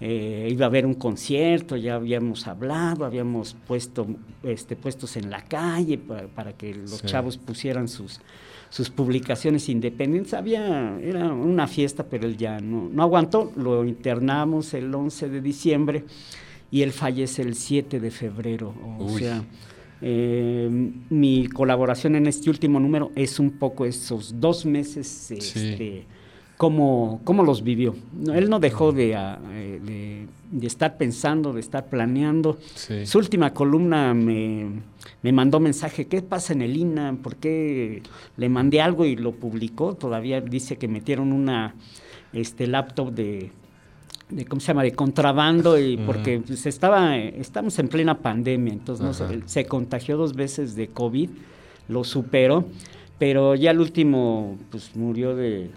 Eh, 0.00 0.48
iba 0.50 0.66
a 0.66 0.68
haber 0.68 0.84
un 0.84 0.94
concierto, 0.94 1.76
ya 1.76 1.94
habíamos 1.94 2.46
hablado, 2.46 3.06
habíamos 3.06 3.56
puesto 3.66 4.06
este, 4.42 4.76
puestos 4.76 5.16
en 5.16 5.30
la 5.30 5.42
calle 5.42 5.98
para, 5.98 6.52
que 6.52 6.74
los 6.74 7.02
chavos 7.02 7.38
pusieran 7.38 7.88
sus 7.88 8.20
sus 8.72 8.88
publicaciones 8.88 9.68
independientes. 9.68 10.32
Había, 10.32 10.98
era 10.98 11.30
una 11.30 11.68
fiesta, 11.68 12.04
pero 12.04 12.26
él 12.26 12.38
ya 12.38 12.58
no, 12.58 12.88
no 12.90 13.02
aguantó. 13.02 13.52
Lo 13.54 13.84
internamos 13.84 14.72
el 14.72 14.94
11 14.94 15.28
de 15.28 15.40
diciembre 15.42 16.04
y 16.70 16.80
él 16.80 16.90
fallece 16.90 17.42
el 17.42 17.54
7 17.54 18.00
de 18.00 18.10
febrero. 18.10 18.74
O 18.98 19.10
sea, 19.18 19.44
eh, 20.00 20.70
mi 21.10 21.48
colaboración 21.48 22.16
en 22.16 22.26
este 22.26 22.48
último 22.48 22.80
número 22.80 23.12
es 23.14 23.38
un 23.38 23.50
poco 23.50 23.84
esos 23.84 24.40
dos 24.40 24.64
meses, 24.64 25.30
este, 25.30 26.06
cómo, 26.62 27.42
los 27.44 27.64
vivió. 27.64 27.96
Él 28.32 28.48
no 28.48 28.60
dejó 28.60 28.90
ah, 28.90 28.92
de, 28.92 30.26
de, 30.52 30.66
estar 30.66 30.96
pensando, 30.96 31.52
de 31.52 31.58
estar 31.58 31.86
planeando. 31.86 32.56
Su 33.04 33.18
última 33.18 33.52
columna 33.52 34.14
me, 34.14 34.70
me, 35.22 35.32
mandó 35.32 35.58
mensaje, 35.58 36.06
¿qué 36.06 36.22
pasa 36.22 36.52
en 36.52 36.62
el 36.62 36.76
INA? 36.76 37.16
¿Por 37.20 37.34
qué 37.34 38.02
le 38.36 38.48
mandé 38.48 38.80
algo 38.80 39.04
y 39.04 39.16
lo 39.16 39.32
publicó? 39.32 39.94
Todavía 39.94 40.40
dice 40.40 40.76
que 40.76 40.86
metieron 40.86 41.32
una 41.32 41.74
este, 42.32 42.68
laptop 42.68 43.12
de 43.12 43.50
de 44.30 44.46
cómo 44.46 44.60
se 44.60 44.68
llama 44.68 44.82
de 44.82 44.92
contrabando 44.92 45.78
y 45.78 45.98
porque 45.98 46.40
pues, 46.46 46.64
estaba 46.64 47.18
estamos 47.18 47.78
en 47.78 47.88
plena 47.88 48.16
pandemia 48.16 48.72
entonces 48.72 49.22
se 49.44 49.66
contagió 49.66 50.16
dos 50.16 50.32
veces 50.32 50.74
de 50.74 50.88
covid 50.88 51.28
lo 51.88 52.02
superó 52.02 52.64
pero 53.18 53.54
ya 53.56 53.72
el 53.72 53.80
último 53.80 54.56
pues 54.70 54.96
murió 54.96 55.36
de 55.36 55.70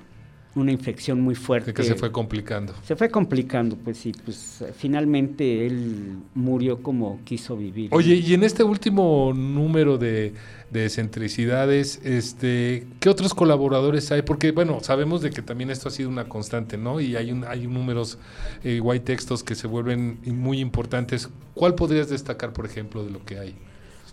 una 0.56 0.72
infección 0.72 1.20
muy 1.20 1.36
fuerte. 1.36 1.74
que 1.74 1.84
se 1.84 1.96
fue 1.96 2.12
complicando. 2.12 2.74
Se 2.84 2.96
fue 2.96 3.10
complicando, 3.10 3.76
pues 3.76 3.98
sí, 3.98 4.14
pues 4.24 4.64
finalmente 4.78 5.68
él 5.68 6.18
murió 6.34 6.82
como 6.82 7.20
quiso 7.26 7.58
vivir. 7.58 7.90
Oye, 7.94 8.16
y 8.16 8.34
en 8.34 8.44
este 8.44 8.64
último 8.64 9.34
número 9.36 9.98
de, 9.98 10.34
de 10.72 10.86
excentricidades, 10.86 12.00
este, 12.04 12.88
¿qué 13.02 13.10
otros 13.10 13.34
colaboradores 13.34 14.12
hay? 14.12 14.22
Porque, 14.22 14.52
bueno, 14.52 14.80
sabemos 14.82 15.22
de 15.22 15.30
que 15.30 15.42
también 15.42 15.70
esto 15.70 15.90
ha 15.90 15.92
sido 15.92 16.10
una 16.10 16.30
constante, 16.30 16.78
¿no? 16.78 17.02
Y 17.02 17.18
hay, 17.18 17.32
un, 17.32 17.44
hay 17.44 17.68
números, 17.68 18.18
eh, 18.64 18.80
white 18.80 19.06
textos 19.06 19.44
que 19.44 19.56
se 19.56 19.68
vuelven 19.68 20.20
muy 20.26 20.60
importantes. 20.60 21.30
¿Cuál 21.54 21.76
podrías 21.76 22.10
destacar, 22.10 22.54
por 22.54 22.66
ejemplo, 22.66 23.04
de 23.04 23.12
lo 23.12 23.24
que 23.26 23.40
hay? 23.40 23.56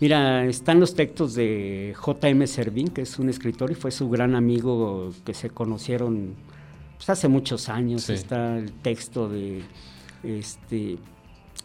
Mira, 0.03 0.45
están 0.47 0.81
los 0.81 0.95
textos 0.95 1.33
de 1.33 1.93
J.M. 1.95 2.45
Servín, 2.45 2.89
que 2.89 3.03
es 3.03 3.19
un 3.19 3.29
escritor 3.29 3.71
y 3.71 3.73
fue 3.73 3.89
su 3.89 4.09
gran 4.09 4.35
amigo 4.35 5.13
que 5.23 5.33
se 5.33 5.49
conocieron 5.49 6.33
pues, 6.97 7.09
hace 7.09 7.29
muchos 7.29 7.69
años. 7.69 8.09
Está 8.09 8.57
el 8.57 8.73
texto 8.73 9.29
de 9.29 9.61
este 10.21 10.97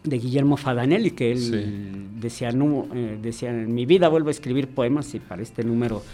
de 0.04 0.18
Guillermo 0.18 0.56
Fadanelli, 0.56 1.10
que 1.10 1.32
él 1.32 2.20
decía, 2.20 2.52
no, 2.52 2.86
eh, 2.94 3.18
decía, 3.20 3.50
en 3.50 3.74
mi 3.74 3.86
vida 3.86 4.06
vuelvo 4.06 4.28
a 4.28 4.30
escribir 4.30 4.68
poemas 4.68 5.12
y 5.16 5.18
para 5.18 5.42
este 5.42 5.64
número 5.64 6.04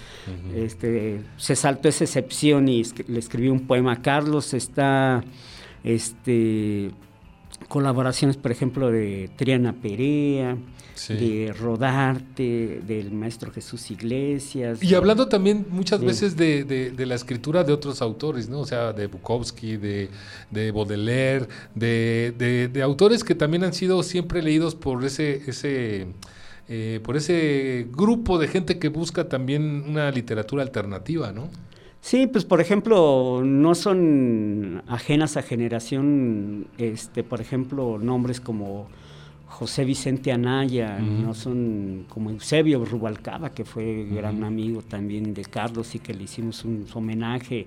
este, 0.55 1.20
se 1.37 1.55
saltó 1.55 1.91
esa 1.91 2.05
excepción 2.05 2.70
y 2.70 2.85
le 3.07 3.18
escribí 3.18 3.51
un 3.51 3.66
poema 3.66 3.93
a 3.93 4.01
Carlos. 4.01 4.55
Está 4.55 5.22
este, 5.85 6.91
colaboraciones, 7.68 8.36
por 8.36 8.50
ejemplo, 8.50 8.90
de 8.90 9.30
Triana 9.36 9.72
Perea, 9.72 10.57
de 11.09 11.55
Rodarte, 11.59 12.80
del 12.86 13.11
maestro 13.12 13.50
Jesús 13.50 13.90
Iglesias. 13.90 14.82
Y 14.82 14.94
hablando 14.94 15.28
también 15.28 15.66
muchas 15.70 16.00
veces 16.00 16.36
de, 16.36 16.94
la 16.96 17.14
escritura 17.14 17.64
de 17.64 17.72
otros 17.72 18.00
autores, 18.00 18.48
¿no? 18.48 18.61
O 18.61 18.66
sea, 18.66 18.92
de 18.92 19.07
Bukowski, 19.07 19.76
de, 19.76 20.09
de 20.50 20.70
Baudelaire, 20.70 21.48
de, 21.74 22.80
autores 22.82 23.24
que 23.24 23.34
también 23.34 23.64
han 23.64 23.72
sido 23.72 24.02
siempre 24.02 24.42
leídos 24.42 24.74
por 24.74 25.05
ese, 25.05 25.42
ese 25.46 26.07
eh, 26.68 27.00
por 27.02 27.16
ese 27.16 27.86
grupo 27.90 28.38
de 28.38 28.48
gente 28.48 28.78
que 28.78 28.88
busca 28.88 29.28
también 29.28 29.84
una 29.86 30.11
literatura 30.11 30.62
alternativa, 30.62 31.30
¿no? 31.30 31.50
Sí, 32.05 32.26
pues 32.26 32.44
por 32.44 32.61
ejemplo, 32.61 33.40
no 33.42 33.74
son 33.74 34.82
ajenas 34.88 35.38
a 35.38 35.42
generación, 35.42 36.66
este, 36.76 37.24
por 37.24 37.40
ejemplo, 37.40 37.96
nombres 37.98 38.42
como 38.42 38.88
José 39.46 39.86
Vicente 39.86 40.30
Anaya, 40.30 40.98
no 40.98 41.32
son 41.32 42.05
como 42.11 42.28
Eusebio 42.28 42.84
Rubalcaba, 42.84 43.55
que 43.55 43.64
fue 43.64 44.05
gran 44.05 44.44
amigo 44.44 44.82
también 44.82 45.32
de 45.32 45.46
Carlos 45.46 45.94
y 45.94 45.98
que 45.98 46.12
le 46.12 46.24
hicimos 46.24 46.66
un 46.66 46.86
homenaje. 46.92 47.66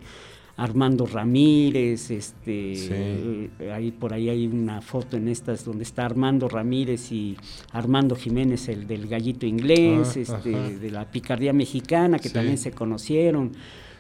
Armando 0.56 1.08
Ramírez, 1.08 2.12
este, 2.12 2.74
eh, 2.76 3.72
ahí 3.74 3.92
por 3.92 4.14
ahí 4.14 4.30
hay 4.30 4.46
una 4.46 4.82
foto 4.82 5.18
en 5.18 5.30
estas 5.30 5.66
donde 5.66 5.84
está 5.84 6.06
Armando 6.06 6.48
Ramírez 6.48 7.12
y 7.12 7.36
Armando 7.72 8.16
Jiménez, 8.16 8.70
el 8.70 8.86
del 8.86 9.08
gallito 9.08 9.48
inglés, 9.48 10.16
ah, 10.16 10.20
este, 10.20 10.78
de 10.78 10.92
la 10.92 11.06
picardía 11.10 11.54
mexicana, 11.54 12.20
que 12.20 12.30
también 12.30 12.60
se 12.60 12.72
conocieron. 12.72 13.54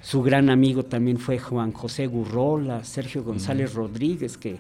Su 0.08 0.24
gran 0.24 0.49
amigo 0.49 0.84
también 0.84 1.18
fue 1.18 1.38
Juan 1.38 1.74
José 1.74 2.08
Gurrola, 2.08 2.82
Sergio 2.86 3.26
González 3.26 3.74
Rodríguez, 3.74 4.38
que 4.38 4.58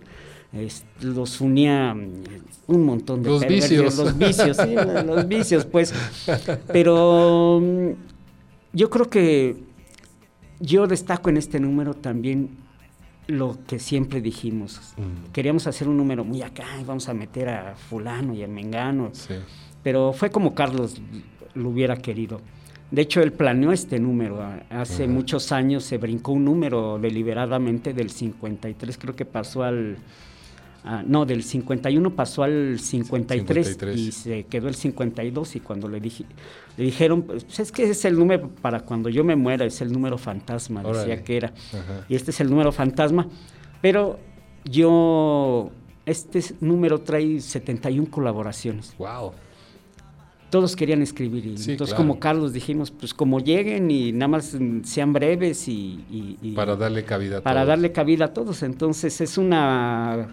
los 0.99 1.39
unía 1.39 1.93
mm, 1.93 2.23
un 2.67 2.83
montón 2.83 3.23
de 3.23 3.29
los 3.29 3.47
vicios. 3.47 3.95
los 3.95 4.17
vicios, 4.17 4.57
sí, 4.57 4.75
los 5.05 5.25
vicios, 5.25 5.63
pues. 5.63 5.93
Pero 6.73 7.61
mm, 7.63 7.91
yo 8.73 8.89
creo 8.89 9.09
que 9.09 9.55
yo 10.59 10.85
destaco 10.85 11.29
en 11.29 11.37
este 11.37 11.61
número 11.61 11.93
también 11.93 12.57
lo 13.27 13.57
que 13.67 13.79
siempre 13.79 14.19
dijimos. 14.19 14.81
Mm. 14.97 15.31
Queríamos 15.31 15.65
hacer 15.65 15.87
un 15.87 15.95
número 15.95 16.25
muy 16.25 16.41
acá, 16.41 16.65
y 16.81 16.83
vamos 16.83 17.07
a 17.07 17.13
meter 17.13 17.47
a 17.47 17.75
fulano 17.77 18.33
y 18.33 18.43
a 18.43 18.49
mengano. 18.49 19.13
Pero 19.81 20.11
fue 20.11 20.29
como 20.29 20.53
Carlos 20.53 21.01
lo 21.53 21.69
hubiera 21.69 21.95
querido. 21.95 22.41
De 22.91 23.01
hecho, 23.01 23.21
él 23.21 23.33
planeó 23.33 23.71
este 23.71 23.99
número. 23.99 24.39
Hace 24.69 25.07
muchos 25.07 25.51
años 25.51 25.83
se 25.83 25.97
brincó 25.97 26.31
un 26.31 26.45
número 26.45 26.99
deliberadamente 26.99 27.93
del 27.93 28.09
53, 28.09 28.97
creo 28.97 29.15
que 29.15 29.25
pasó 29.25 29.63
al 29.63 29.97
Ah, 30.89 31.03
no, 31.05 31.25
del 31.25 31.43
51 31.43 32.15
pasó 32.15 32.43
al 32.43 32.79
53, 32.79 33.77
y 33.93 34.11
se 34.13 34.45
quedó 34.45 34.69
el 34.69 34.75
52 34.75 35.57
y 35.57 35.59
cuando 35.59 35.89
le, 35.89 35.99
dije, 35.99 36.23
le 36.77 36.85
dijeron, 36.85 37.23
pues 37.23 37.59
es 37.59 37.73
que 37.73 37.89
es 37.89 38.05
el 38.05 38.17
número 38.17 38.49
para 38.61 38.79
cuando 38.79 39.09
yo 39.09 39.25
me 39.25 39.35
muera, 39.35 39.65
es 39.65 39.81
el 39.81 39.91
número 39.91 40.17
fantasma, 40.17 40.81
decía 40.83 41.21
que 41.25 41.35
era. 41.35 41.53
Y 42.07 42.15
este 42.15 42.31
es 42.31 42.39
el 42.39 42.49
número 42.49 42.71
fantasma. 42.71 43.27
Pero 43.81 44.17
yo 44.63 45.71
este 46.05 46.41
número 46.61 47.01
trae 47.01 47.41
71 47.41 48.09
colaboraciones. 48.09 48.95
Wow. 48.97 49.33
Todos 50.49 50.75
querían 50.77 51.01
escribir 51.01 51.45
y 51.45 51.57
Sí, 51.57 51.71
entonces 51.71 51.93
claro. 51.93 52.07
como 52.09 52.19
Carlos 52.21 52.53
dijimos, 52.53 52.89
pues 52.91 53.13
como 53.13 53.39
lleguen 53.41 53.91
y 53.91 54.13
nada 54.13 54.29
más 54.29 54.55
sean 54.83 55.11
breves 55.11 55.67
y, 55.67 55.99
y- 56.09 56.37
y- 56.41 56.51
Para 56.53 56.75
darle 56.77 57.03
cabida 57.03 57.39
a 57.39 57.41
para 57.41 57.59
todos. 57.61 57.67
darle 57.67 57.91
cabida 57.91 58.25
a 58.25 58.33
todos. 58.33 58.63
Entonces 58.63 59.19
es 59.19 59.37
una 59.37 60.27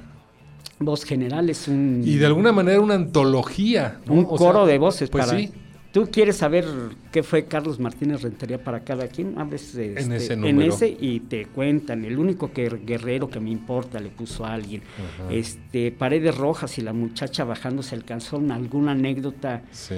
voz 0.79 1.05
general, 1.05 1.51
es 1.51 1.67
un, 1.67 2.03
Y 2.05 2.17
de 2.17 2.27
alguna 2.27 2.53
manera 2.53 2.81
una 2.81 2.95
antología. 2.95 3.99
¿no? 4.07 4.15
un 4.15 4.25
O 4.25 4.37
coro 4.37 4.65
sea, 4.65 4.73
de 4.73 4.79
voces. 4.79 5.11
Pues 5.11 5.27
para, 5.27 5.37
sí. 5.39 5.51
¿Tú 5.95 6.09
quieres 6.11 6.39
saber 6.39 6.65
qué 7.13 7.23
fue 7.23 7.45
Carlos 7.45 7.79
Martínez 7.79 8.21
Rentería 8.23 8.59
para 8.63 8.81
cada 8.81 9.07
quien? 9.07 9.39
Abres 9.39 9.77
este, 9.77 10.01
En 10.03 10.13
ese 10.13 10.33
en 10.33 10.61
ese 10.61 10.89
y 11.01 11.21
te 11.21 11.47
cuentan. 11.47 12.05
El 12.05 12.19
único 12.19 12.53
que 12.53 12.69
guerrero 12.69 13.31
que 13.31 13.39
me 13.39 13.51
importa 13.51 14.01
le 14.01 14.09
puso 14.09 14.45
a 14.45 14.55
alguien. 14.55 14.83
Ajá. 14.99 15.33
Este, 15.33 15.93
Paredes 15.93 16.37
Rojas 16.37 16.77
y 16.79 16.83
la 16.83 16.93
muchacha 16.93 17.45
bajándose 17.45 17.95
el 17.95 18.03
calzón, 18.05 18.51
alguna 18.51 18.91
anécdota 18.91 19.63
Sí. 19.71 19.95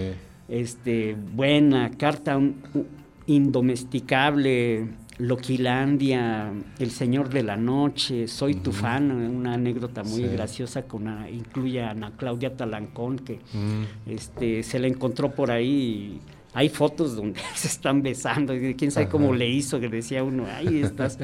este, 0.50 1.16
buena, 1.34 1.90
carta 1.92 2.36
un- 2.36 2.56
un- 2.74 2.86
indomesticable, 3.28 4.86
Loquilandia, 5.18 6.52
El 6.78 6.90
Señor 6.90 7.28
de 7.30 7.42
la 7.42 7.56
Noche, 7.56 8.28
Soy 8.28 8.54
tu 8.54 8.72
fan, 8.72 9.10
una 9.10 9.54
anécdota 9.54 10.02
muy 10.02 10.22
Sí. 10.22 10.28
graciosa 10.28 10.82
con 10.82 11.08
a- 11.08 11.30
incluye 11.30 11.82
a 11.82 11.90
Ana 11.90 12.12
Claudia 12.16 12.56
Talancón 12.56 13.18
que 13.18 13.40
Mm. 13.52 14.10
este, 14.10 14.62
se 14.62 14.78
la 14.78 14.86
encontró 14.88 15.34
por 15.34 15.50
ahí. 15.50 16.20
Hay 16.54 16.68
fotos 16.68 17.16
donde 17.16 17.40
se 17.54 17.68
están 17.68 18.02
besando, 18.02 18.54
y 18.54 18.74
quién 18.74 18.90
sabe 18.90 19.08
cómo 19.08 19.34
le 19.34 19.48
hizo, 19.48 19.80
que 19.80 19.88
decía 19.88 20.22
uno, 20.22 20.46
ahí 20.46 20.80
estás. 20.82 21.18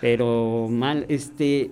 pero 0.00 0.68
mal, 0.70 1.06
este, 1.08 1.70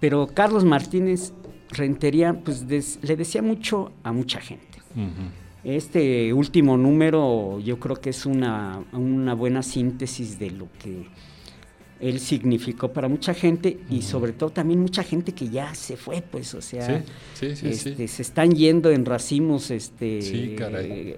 pero 0.00 0.26
Carlos 0.26 0.64
Martínez 0.64 1.32
Rentería, 1.70 2.34
pues 2.44 2.68
des- 2.68 2.98
le 3.02 3.16
decía 3.16 3.42
mucho 3.42 3.92
a 4.02 4.12
mucha 4.12 4.40
gente. 4.40 4.78
Ujú. 4.94 5.43
Este 5.64 6.32
último 6.32 6.76
número 6.76 7.58
yo 7.60 7.78
creo 7.80 7.96
que 7.96 8.10
es 8.10 8.26
una, 8.26 8.82
una 8.92 9.34
buena 9.34 9.62
síntesis 9.62 10.38
de 10.38 10.50
lo 10.50 10.68
que 10.78 11.06
él 12.00 12.20
significó 12.20 12.92
para 12.92 13.08
mucha 13.08 13.32
gente 13.32 13.78
y 13.88 14.02
sobre 14.02 14.32
todo 14.32 14.50
también 14.50 14.80
mucha 14.80 15.02
gente 15.02 15.32
que 15.32 15.48
ya 15.48 15.74
se 15.74 15.96
fue, 15.96 16.20
pues, 16.20 16.52
o 16.54 16.60
sea, 16.60 17.02
Sí, 17.32 17.54
sí, 17.54 17.56
sí, 17.56 17.72
sí. 17.74 17.88
este, 17.90 18.08
se 18.08 18.20
están 18.22 18.50
yendo 18.52 18.90
en 18.90 19.06
racimos, 19.06 19.70
este, 19.70 20.20
Sí, 20.20 20.54
caray. 20.58 20.90
eh, 20.90 21.16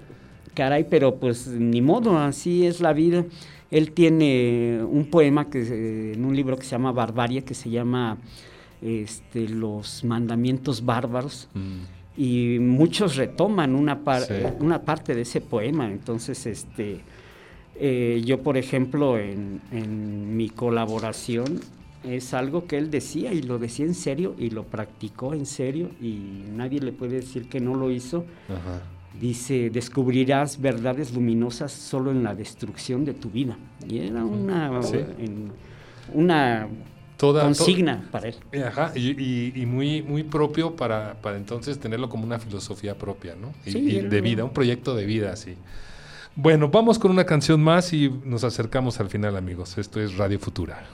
caray, 0.53 0.85
pero 0.89 1.15
pues 1.15 1.47
ni 1.47 1.81
modo, 1.81 2.17
así 2.17 2.65
es 2.65 2.79
la 2.79 2.93
vida. 2.93 3.25
Él 3.69 3.91
tiene 3.91 4.79
un 4.89 5.07
poema 5.09 5.49
que 5.49 6.13
en 6.13 6.23
un 6.23 6.33
libro 6.33 6.55
que 6.55 6.63
se 6.63 6.71
llama 6.71 6.93
Barbarie, 6.93 7.43
que 7.43 7.53
se 7.53 7.69
llama 7.69 8.17
este, 8.81 9.49
Los 9.49 10.05
mandamientos 10.05 10.85
bárbaros 10.85 11.49
Mm. 11.53 11.96
Y 12.17 12.57
muchos 12.59 13.15
retoman 13.15 13.75
una, 13.75 13.99
par- 14.03 14.23
Sí. 14.23 14.33
una 14.59 14.81
parte 14.81 15.13
de 15.15 15.21
ese 15.21 15.39
poema. 15.41 15.89
Entonces, 15.91 16.45
este, 16.47 16.99
eh, 17.79 18.21
yo, 18.25 18.41
por 18.41 18.57
ejemplo, 18.57 19.17
en, 19.19 19.61
en 19.71 20.35
mi 20.35 20.49
colaboración, 20.49 21.59
es 22.03 22.33
algo 22.33 22.65
que 22.67 22.77
él 22.77 22.89
decía 22.89 23.33
y 23.33 23.41
lo 23.41 23.59
decía 23.59 23.85
en 23.85 23.93
serio 23.93 24.33
y 24.37 24.49
lo 24.49 24.63
practicó 24.63 25.33
en 25.33 25.45
serio 25.45 25.89
y 26.01 26.43
nadie 26.55 26.79
le 26.79 26.91
puede 26.91 27.17
decir 27.17 27.49
que 27.49 27.59
no 27.59 27.75
lo 27.75 27.91
hizo. 27.91 28.25
Ajá. 28.49 28.81
Dice, 29.19 29.69
descubrirás 29.71 30.61
verdades 30.61 31.13
luminosas 31.13 31.71
solo 31.71 32.11
en 32.11 32.23
la 32.23 32.35
destrucción 32.35 33.03
de 33.03 33.13
tu 33.13 33.29
vida. 33.29 33.57
Y 33.89 33.97
era 33.99 34.23
una, 34.23 34.81
Sí. 34.83 34.97
en- 35.19 35.51
una 36.13 36.67
Toda, 37.17 37.41
to- 37.41 37.47
consigna 37.47 38.07
para 38.11 38.29
él. 38.29 38.35
Eh, 38.51 38.63
Ajá, 38.63 38.91
y, 38.95 39.09
y- 39.21 39.51
y 39.55 39.65
muy, 39.65 40.01
muy 40.03 40.23
propio 40.23 40.75
para, 40.75 41.15
para 41.21 41.37
entonces 41.37 41.79
tenerlo 41.79 42.09
como 42.09 42.23
una 42.23 42.37
filosofía 42.39 42.95
propia, 42.95 43.35
¿no? 43.35 43.53
Y, 43.65 43.71
Sí, 43.71 43.79
y 43.79 43.99
de 44.01 44.21
vida, 44.21 44.43
un 44.43 44.53
proyecto 44.53 44.95
de 44.95 45.05
vida, 45.05 45.33
así. 45.33 45.55
Bueno, 46.35 46.69
vamos 46.69 46.99
con 46.99 47.09
una 47.09 47.25
canción 47.25 47.59
más 47.61 47.91
y 47.93 48.09
nos 48.23 48.43
acercamos 48.43 48.99
al 48.99 49.09
final, 49.09 49.35
amigos. 49.35 49.77
Esto 49.79 49.99
es 49.99 50.15
Radio 50.17 50.37
Futura. 50.39 50.85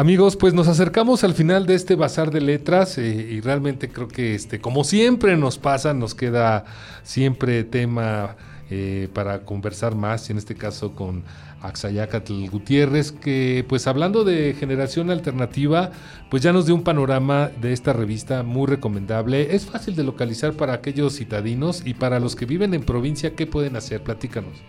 Amigos, 0.00 0.34
pues 0.36 0.54
nos 0.54 0.66
acercamos 0.66 1.24
al 1.24 1.34
final 1.34 1.66
de 1.66 1.74
este 1.74 1.94
bazar 1.94 2.30
de 2.30 2.40
letras 2.40 2.96
eh, 2.96 3.28
y 3.32 3.42
realmente 3.42 3.90
creo 3.90 4.08
que 4.08 4.34
este, 4.34 4.58
como 4.58 4.82
siempre 4.82 5.36
nos 5.36 5.58
pasa, 5.58 5.92
nos 5.92 6.14
queda 6.14 6.64
siempre 7.02 7.64
tema 7.64 8.34
eh, 8.70 9.10
para 9.12 9.40
conversar 9.40 9.94
más, 9.94 10.30
en 10.30 10.38
este 10.38 10.54
caso 10.54 10.94
con 10.94 11.22
Axayacatl 11.60 12.48
Gutiérrez, 12.48 13.12
que 13.12 13.62
pues 13.68 13.86
hablando 13.86 14.24
de 14.24 14.56
generación 14.58 15.10
alternativa, 15.10 15.90
pues 16.30 16.42
ya 16.42 16.54
nos 16.54 16.64
dio 16.64 16.74
un 16.76 16.82
panorama 16.82 17.50
de 17.60 17.74
esta 17.74 17.92
revista 17.92 18.42
muy 18.42 18.68
recomendable. 18.68 19.54
Es 19.54 19.66
fácil 19.66 19.96
de 19.96 20.04
localizar 20.04 20.54
para 20.54 20.72
aquellos 20.72 21.18
citadinos 21.18 21.82
y 21.84 21.92
para 21.92 22.20
los 22.20 22.36
que 22.36 22.46
viven 22.46 22.72
en 22.72 22.84
provincia, 22.84 23.34
¿qué 23.34 23.46
pueden 23.46 23.76
hacer? 23.76 24.02
Platícanos. 24.02 24.62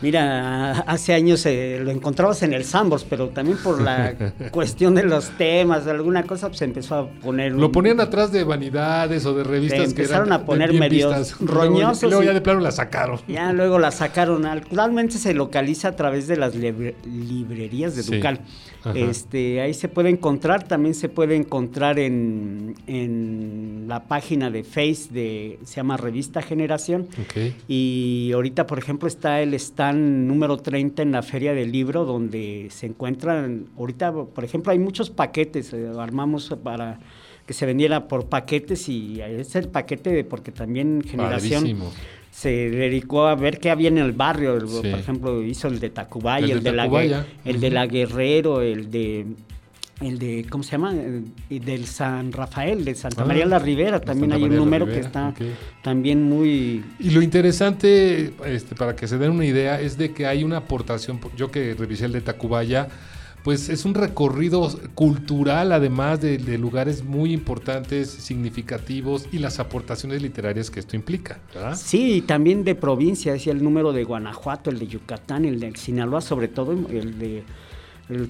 Mira, 0.00 0.80
hace 0.80 1.14
años 1.14 1.46
eh, 1.46 1.80
lo 1.82 1.90
encontrabas 1.90 2.42
en 2.42 2.52
el 2.52 2.64
Sambors, 2.64 3.04
pero 3.04 3.28
también 3.28 3.58
por 3.58 3.80
la 3.80 4.14
cuestión 4.50 4.94
de 4.94 5.04
los 5.04 5.30
temas, 5.30 5.84
de 5.84 5.92
alguna 5.92 6.24
cosa, 6.24 6.48
pues 6.48 6.62
empezó 6.62 6.94
a 6.96 7.08
poner... 7.08 7.52
Lo 7.52 7.72
ponían 7.72 8.00
atrás 8.00 8.32
de 8.32 8.44
vanidades 8.44 9.24
o 9.26 9.34
de 9.34 9.44
revistas 9.44 9.80
que 9.94 10.02
empezaron 10.02 10.32
a 10.32 10.44
poner 10.44 10.72
medios 10.72 11.38
roñosos. 11.40 12.04
Y 12.04 12.06
luego, 12.06 12.22
ya 12.22 12.32
de 12.32 12.40
plano 12.40 12.60
la 12.60 12.72
sacaron. 12.72 13.20
Ya 13.28 13.52
luego 13.52 13.78
la 13.78 13.90
sacaron. 13.90 14.46
Actualmente 14.46 15.18
se 15.18 15.34
localiza 15.34 15.88
a 15.88 15.96
través 15.96 16.26
de 16.26 16.36
las 16.36 16.54
librerías 16.54 17.96
de 17.96 18.02
Ducal. 18.02 18.40
Este, 18.94 19.60
ahí 19.60 19.72
se 19.72 19.88
puede 19.88 20.10
encontrar, 20.10 20.68
también 20.68 20.94
se 20.94 21.08
puede 21.08 21.36
encontrar 21.36 21.98
en, 21.98 22.74
en 22.86 23.84
la 23.88 24.04
página 24.04 24.50
de 24.50 24.64
Face 24.64 25.08
de, 25.10 25.58
se 25.64 25.76
llama 25.76 25.96
Revista 25.96 26.42
Generación. 26.42 27.08
Y 27.68 28.30
ahorita, 28.34 28.66
por 28.66 28.78
ejemplo, 28.78 29.08
está 29.08 29.40
el 29.40 29.54
stand 29.54 30.26
número 30.26 30.58
30 30.58 31.02
en 31.02 31.12
la 31.12 31.22
Feria 31.22 31.54
del 31.54 31.72
Libro, 31.72 32.04
donde 32.04 32.68
se 32.70 32.86
encuentran, 32.86 33.66
ahorita, 33.78 34.12
por 34.12 34.44
ejemplo, 34.44 34.72
hay 34.72 34.78
muchos 34.78 35.10
paquetes, 35.10 35.72
eh, 35.72 35.90
armamos 35.98 36.54
para 36.62 36.98
que 37.46 37.52
se 37.52 37.66
vendiera 37.66 38.08
por 38.08 38.26
paquetes 38.26 38.88
y 38.88 39.20
es 39.20 39.54
el 39.54 39.68
paquete 39.68 40.10
de, 40.10 40.24
porque 40.24 40.50
también 40.50 41.02
Generación 41.06 41.76
se 42.34 42.50
dedicó 42.70 43.28
a 43.28 43.36
ver 43.36 43.60
qué 43.60 43.70
había 43.70 43.88
en 43.88 43.98
el 43.98 44.12
barrio. 44.12 44.58
Por 44.58 44.86
ejemplo, 44.86 45.40
hizo 45.42 45.68
el 45.68 45.78
de 45.78 45.90
Tacubaya, 45.90 46.52
el, 46.52 46.64
de, 46.64 46.72
la, 46.72 47.24
el 47.44 47.60
de 47.60 47.70
la 47.70 47.86
Guerrero, 47.86 48.60
el 48.60 48.90
de 48.90 49.26
el 50.00 50.18
de, 50.18 50.44
¿cómo 50.50 50.64
se 50.64 50.72
llama? 50.72 50.92
El 50.92 51.64
del 51.64 51.86
San 51.86 52.32
Rafael, 52.32 52.84
de 52.84 52.96
Santa 52.96 53.22
ah, 53.22 53.26
María 53.26 53.46
la 53.46 53.60
Ribera, 53.60 54.00
también 54.00 54.32
hay 54.32 54.42
un 54.42 54.56
número 54.56 54.86
que 54.86 54.98
está 54.98 55.32
también 55.82 56.24
muy... 56.24 56.84
Y 56.98 57.10
lo 57.10 57.22
interesante, 57.22 58.34
este, 58.44 58.74
para 58.74 58.96
que 58.96 59.06
se 59.06 59.16
den 59.16 59.30
una 59.30 59.46
idea, 59.46 59.80
es 59.80 59.96
de 59.96 60.12
que 60.12 60.26
hay 60.26 60.42
una 60.42 60.56
aportación, 60.58 61.20
yo 61.36 61.52
que 61.52 61.74
revisé 61.74 62.06
el 62.06 62.12
de 62.12 62.20
Tacubaya, 62.20 62.88
pues 63.44 63.68
es 63.68 63.84
un 63.84 63.92
recorrido 63.92 64.70
cultural, 64.94 65.72
además 65.72 66.18
de, 66.22 66.38
lugares 66.56 67.04
muy 67.04 67.34
importantes, 67.34 68.08
significativos 68.08 69.28
y 69.32 69.38
las 69.38 69.60
aportaciones 69.60 70.22
literarias 70.22 70.70
que 70.70 70.80
esto 70.80 70.96
implica. 70.96 71.38
Sí, 71.76 72.14
y 72.14 72.20
también 72.22 72.64
de 72.64 72.74
provincia, 72.74 73.34
decía 73.34 73.52
el 73.52 73.62
número 73.62 73.92
de 73.92 74.02
Guanajuato, 74.04 74.70
el 74.70 74.78
de 74.78 74.86
Yucatán, 74.86 75.44
el 75.44 75.60
de 75.60 75.76
Sinaloa, 75.76 76.22
sobre 76.22 76.48
todo 76.48 76.72
el 76.72 77.18
de 77.18 77.44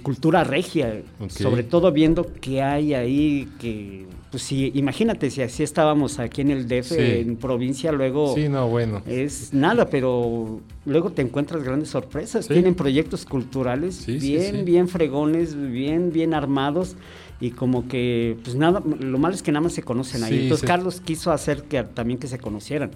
cultura 0.03 0.45
regia, 0.45 1.03
sobre 1.29 1.65
todo 1.65 1.91
viendo 1.91 2.33
que 2.41 2.63
hay 2.63 2.95
ahí 2.95 3.49
que, 3.59 4.07
pues 4.31 4.45
sí, 4.45 4.71
imagínate 4.75 5.31
si 5.31 5.43
así 5.43 5.65
estábamos 5.65 6.21
aquí 6.21 6.43
en 6.43 6.53
el 6.53 6.69
DF, 6.69 6.93
en 6.93 7.37
provincia, 7.37 7.91
luego 7.91 8.35
sí, 8.35 8.49
no, 8.49 8.69
bueno. 8.69 9.03
es 9.07 9.53
nada, 9.53 9.91
pero 9.91 10.61
luego 10.85 11.11
te 11.11 11.23
encuentras 11.23 11.65
grandes 11.65 11.89
sorpresas, 11.89 12.47
tienen 12.47 12.75
proyectos 12.77 13.25
culturales 13.25 14.07
bien, 14.07 14.65
bien 14.65 14.89
fregones, 14.89 15.57
bien, 15.57 16.13
bien 16.13 16.35
armados 16.35 16.97
y 17.41 17.51
como 17.51 17.89
que, 17.89 18.37
pues 18.45 18.55
nada, 18.55 18.81
lo 19.01 19.19
malo 19.19 19.35
es 19.35 19.43
que 19.43 19.51
nada 19.51 19.65
más 19.65 19.73
se 19.73 19.83
conocen 19.83 20.23
ahí, 20.23 20.45
entonces 20.45 20.67
Carlos 20.67 21.01
quiso 21.01 21.33
hacer 21.33 21.65
que 21.65 21.83
también 21.83 22.21
que 22.21 22.29
se 22.29 22.39
conocieran. 22.39 22.93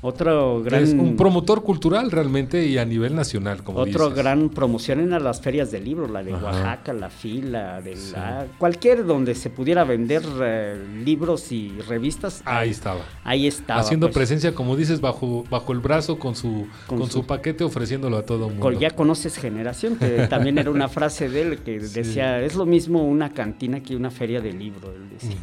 Otro 0.00 0.62
gran... 0.62 0.84
Es 0.84 0.92
un 0.92 1.16
promotor 1.16 1.64
cultural 1.64 2.12
realmente 2.12 2.66
y 2.66 2.78
a 2.78 2.84
nivel 2.84 3.16
nacional, 3.16 3.64
como 3.64 3.80
Otro 3.80 4.10
gran 4.10 4.48
promoción 4.48 5.00
en 5.00 5.10
las 5.10 5.40
ferias 5.40 5.72
de 5.72 5.80
libros, 5.80 6.08
la 6.08 6.22
de 6.22 6.32
Oaxaca, 6.32 6.92
la 6.92 7.10
fila, 7.10 7.80
de 7.80 7.96
la... 8.12 8.46
Cualquier 8.58 9.04
donde 9.04 9.34
se 9.34 9.50
pudiera 9.50 9.82
vender 9.82 10.22
eh, 10.40 10.76
libros 11.04 11.50
y 11.50 11.80
revistas. 11.88 12.42
Ahí 12.44 12.70
estaba. 12.70 13.00
Ahí 13.24 13.48
estaba. 13.48 13.80
Haciendo 13.80 14.06
pues. 14.06 14.14
presencia, 14.14 14.54
como 14.54 14.76
dices, 14.76 15.00
bajo, 15.00 15.44
bajo 15.50 15.72
el 15.72 15.80
brazo 15.80 16.18
con 16.18 16.36
su, 16.36 16.68
con, 16.86 17.10
su, 17.10 17.26
paquete 17.26 17.64
ofreciéndolo 17.64 18.18
a 18.18 18.22
todo 18.22 18.48
el 18.48 18.54
mundo. 18.54 18.78
Ya 18.78 18.90
conoces 18.90 19.36
generación, 19.36 19.96
que 19.96 20.26
también 20.30 20.58
era 20.58 20.70
una 20.70 20.88
frase 20.88 21.28
de 21.28 21.42
él 21.42 21.58
que 21.58 21.80
decía, 21.80 22.40
es 22.40 22.54
lo 22.54 22.66
mismo 22.66 23.02
una 23.02 23.32
cantina 23.32 23.80
que 23.80 23.96
una 23.96 24.12
feria 24.12 24.40
de 24.40 24.52
libros. 24.52 24.92
Él 24.94 25.08
decía. 25.10 25.36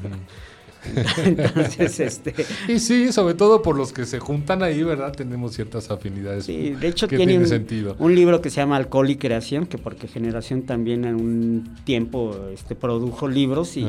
Entonces, 1.25 1.99
este... 1.99 2.33
Y 2.67 2.79
sí, 2.79 3.11
sobre 3.11 3.33
todo 3.33 3.61
por 3.61 3.75
los 3.75 3.93
que 3.93 4.05
se 4.05 4.19
juntan 4.19 4.63
ahí, 4.63 4.83
¿verdad? 4.83 5.11
Tenemos 5.13 5.53
ciertas 5.53 5.89
afinidades. 5.91 6.45
Sí, 6.45 6.71
de 6.71 6.87
hecho 6.87 7.07
tiene, 7.07 7.37
un, 7.37 7.47
sentido. 7.47 7.95
un 7.99 8.15
libro 8.15 8.41
que 8.41 8.49
se 8.49 8.57
llama 8.57 8.77
Alcohol 8.77 9.09
y 9.09 9.15
Creación, 9.17 9.65
que 9.65 9.77
porque 9.77 10.07
Generación 10.07 10.63
también 10.63 11.05
en 11.05 11.15
un 11.15 11.75
tiempo 11.83 12.35
este, 12.53 12.75
produjo 12.75 13.27
libros 13.27 13.77
y, 13.77 13.85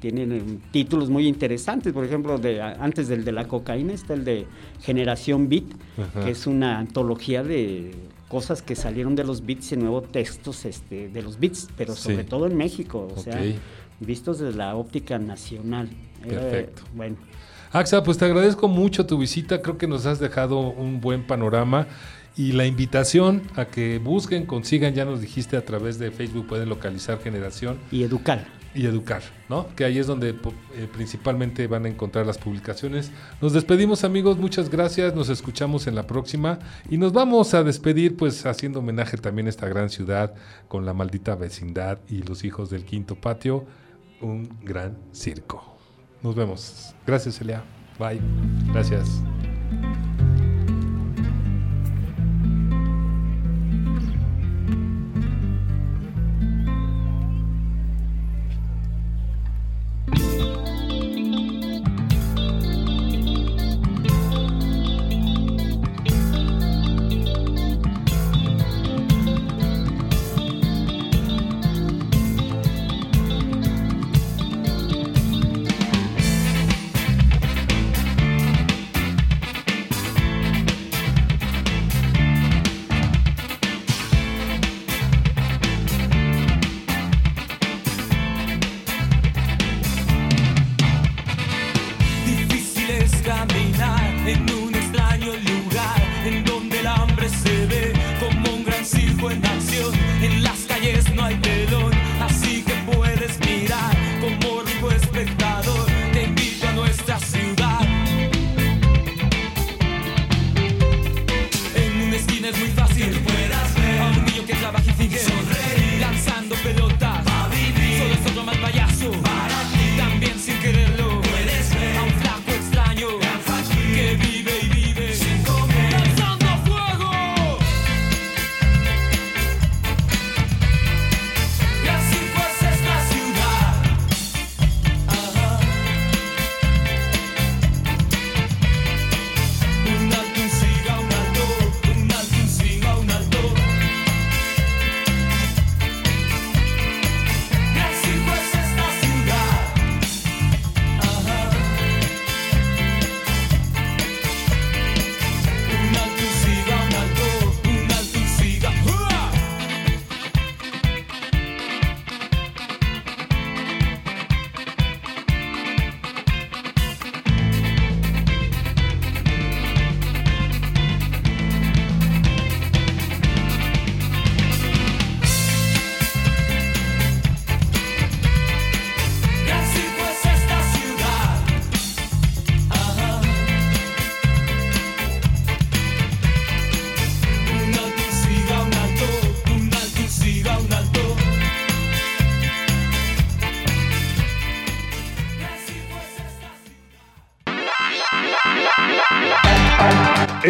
tienen 0.00 0.32
eh, 0.32 0.42
títulos 0.70 1.10
muy 1.10 1.26
interesantes. 1.26 1.92
Por 1.92 2.04
ejemplo, 2.04 2.38
de, 2.38 2.62
antes 2.62 3.08
del 3.08 3.24
de 3.24 3.32
la 3.32 3.46
cocaína 3.46 3.92
está 3.92 4.14
el 4.14 4.24
de 4.24 4.46
Generación 4.82 5.48
Beat, 5.48 5.64
que 6.24 6.30
es 6.30 6.46
una 6.46 6.78
antología 6.78 7.42
de 7.42 7.92
cosas 8.30 8.62
que 8.62 8.76
salieron 8.76 9.16
de 9.16 9.24
los 9.24 9.44
beats 9.44 9.72
y 9.72 9.76
nuevos 9.76 10.10
textos 10.10 10.64
este, 10.64 11.08
de 11.08 11.22
los 11.22 11.40
beats, 11.40 11.68
pero 11.76 11.96
sobre 11.96 12.22
todo 12.22 12.46
en 12.46 12.56
México, 12.56 13.08
o 13.14 13.20
sea, 13.20 13.42
vistos 13.98 14.38
desde 14.38 14.56
la 14.56 14.76
óptica 14.76 15.18
nacional. 15.18 15.90
Perfecto. 16.26 16.82
bueno. 16.94 17.16
Axa, 17.72 18.02
pues 18.02 18.18
te 18.18 18.24
agradezco 18.24 18.66
mucho 18.66 19.06
tu 19.06 19.16
visita, 19.16 19.62
creo 19.62 19.78
que 19.78 19.86
nos 19.86 20.04
has 20.04 20.18
dejado 20.18 20.58
un 20.58 21.00
buen 21.00 21.24
panorama 21.24 21.86
y 22.36 22.52
la 22.52 22.66
invitación 22.66 23.42
a 23.54 23.66
que 23.66 23.98
busquen, 23.98 24.46
consigan, 24.46 24.94
ya 24.94 25.04
nos 25.04 25.20
dijiste 25.20 25.56
a 25.56 25.64
través 25.64 25.98
de 25.98 26.10
Facebook 26.10 26.46
pueden 26.46 26.68
localizar 26.68 27.20
Generación. 27.20 27.78
Y 27.92 28.02
educar. 28.02 28.46
Y 28.74 28.86
educar, 28.86 29.22
¿no? 29.48 29.66
Que 29.74 29.84
ahí 29.84 29.98
es 29.98 30.06
donde 30.06 30.30
eh, 30.30 30.88
principalmente 30.92 31.66
van 31.66 31.86
a 31.86 31.88
encontrar 31.88 32.24
las 32.24 32.38
publicaciones. 32.38 33.10
Nos 33.42 33.52
despedimos 33.52 34.04
amigos, 34.04 34.38
muchas 34.38 34.70
gracias, 34.70 35.14
nos 35.14 35.28
escuchamos 35.28 35.86
en 35.86 35.96
la 35.96 36.06
próxima 36.06 36.60
y 36.88 36.96
nos 36.96 37.12
vamos 37.12 37.52
a 37.52 37.64
despedir 37.64 38.16
pues 38.16 38.46
haciendo 38.46 38.78
homenaje 38.78 39.16
también 39.16 39.46
a 39.46 39.50
esta 39.50 39.68
gran 39.68 39.90
ciudad 39.90 40.34
con 40.66 40.86
la 40.86 40.94
maldita 40.94 41.34
vecindad 41.34 41.98
y 42.08 42.22
los 42.22 42.44
hijos 42.44 42.70
del 42.70 42.84
quinto 42.84 43.16
patio, 43.16 43.66
un 44.20 44.48
gran 44.62 44.96
circo. 45.12 45.69
Nos 46.22 46.34
vemos. 46.34 46.94
Gracias, 47.06 47.40
Elia. 47.40 47.62
Bye. 47.98 48.20
Gracias. 48.72 49.22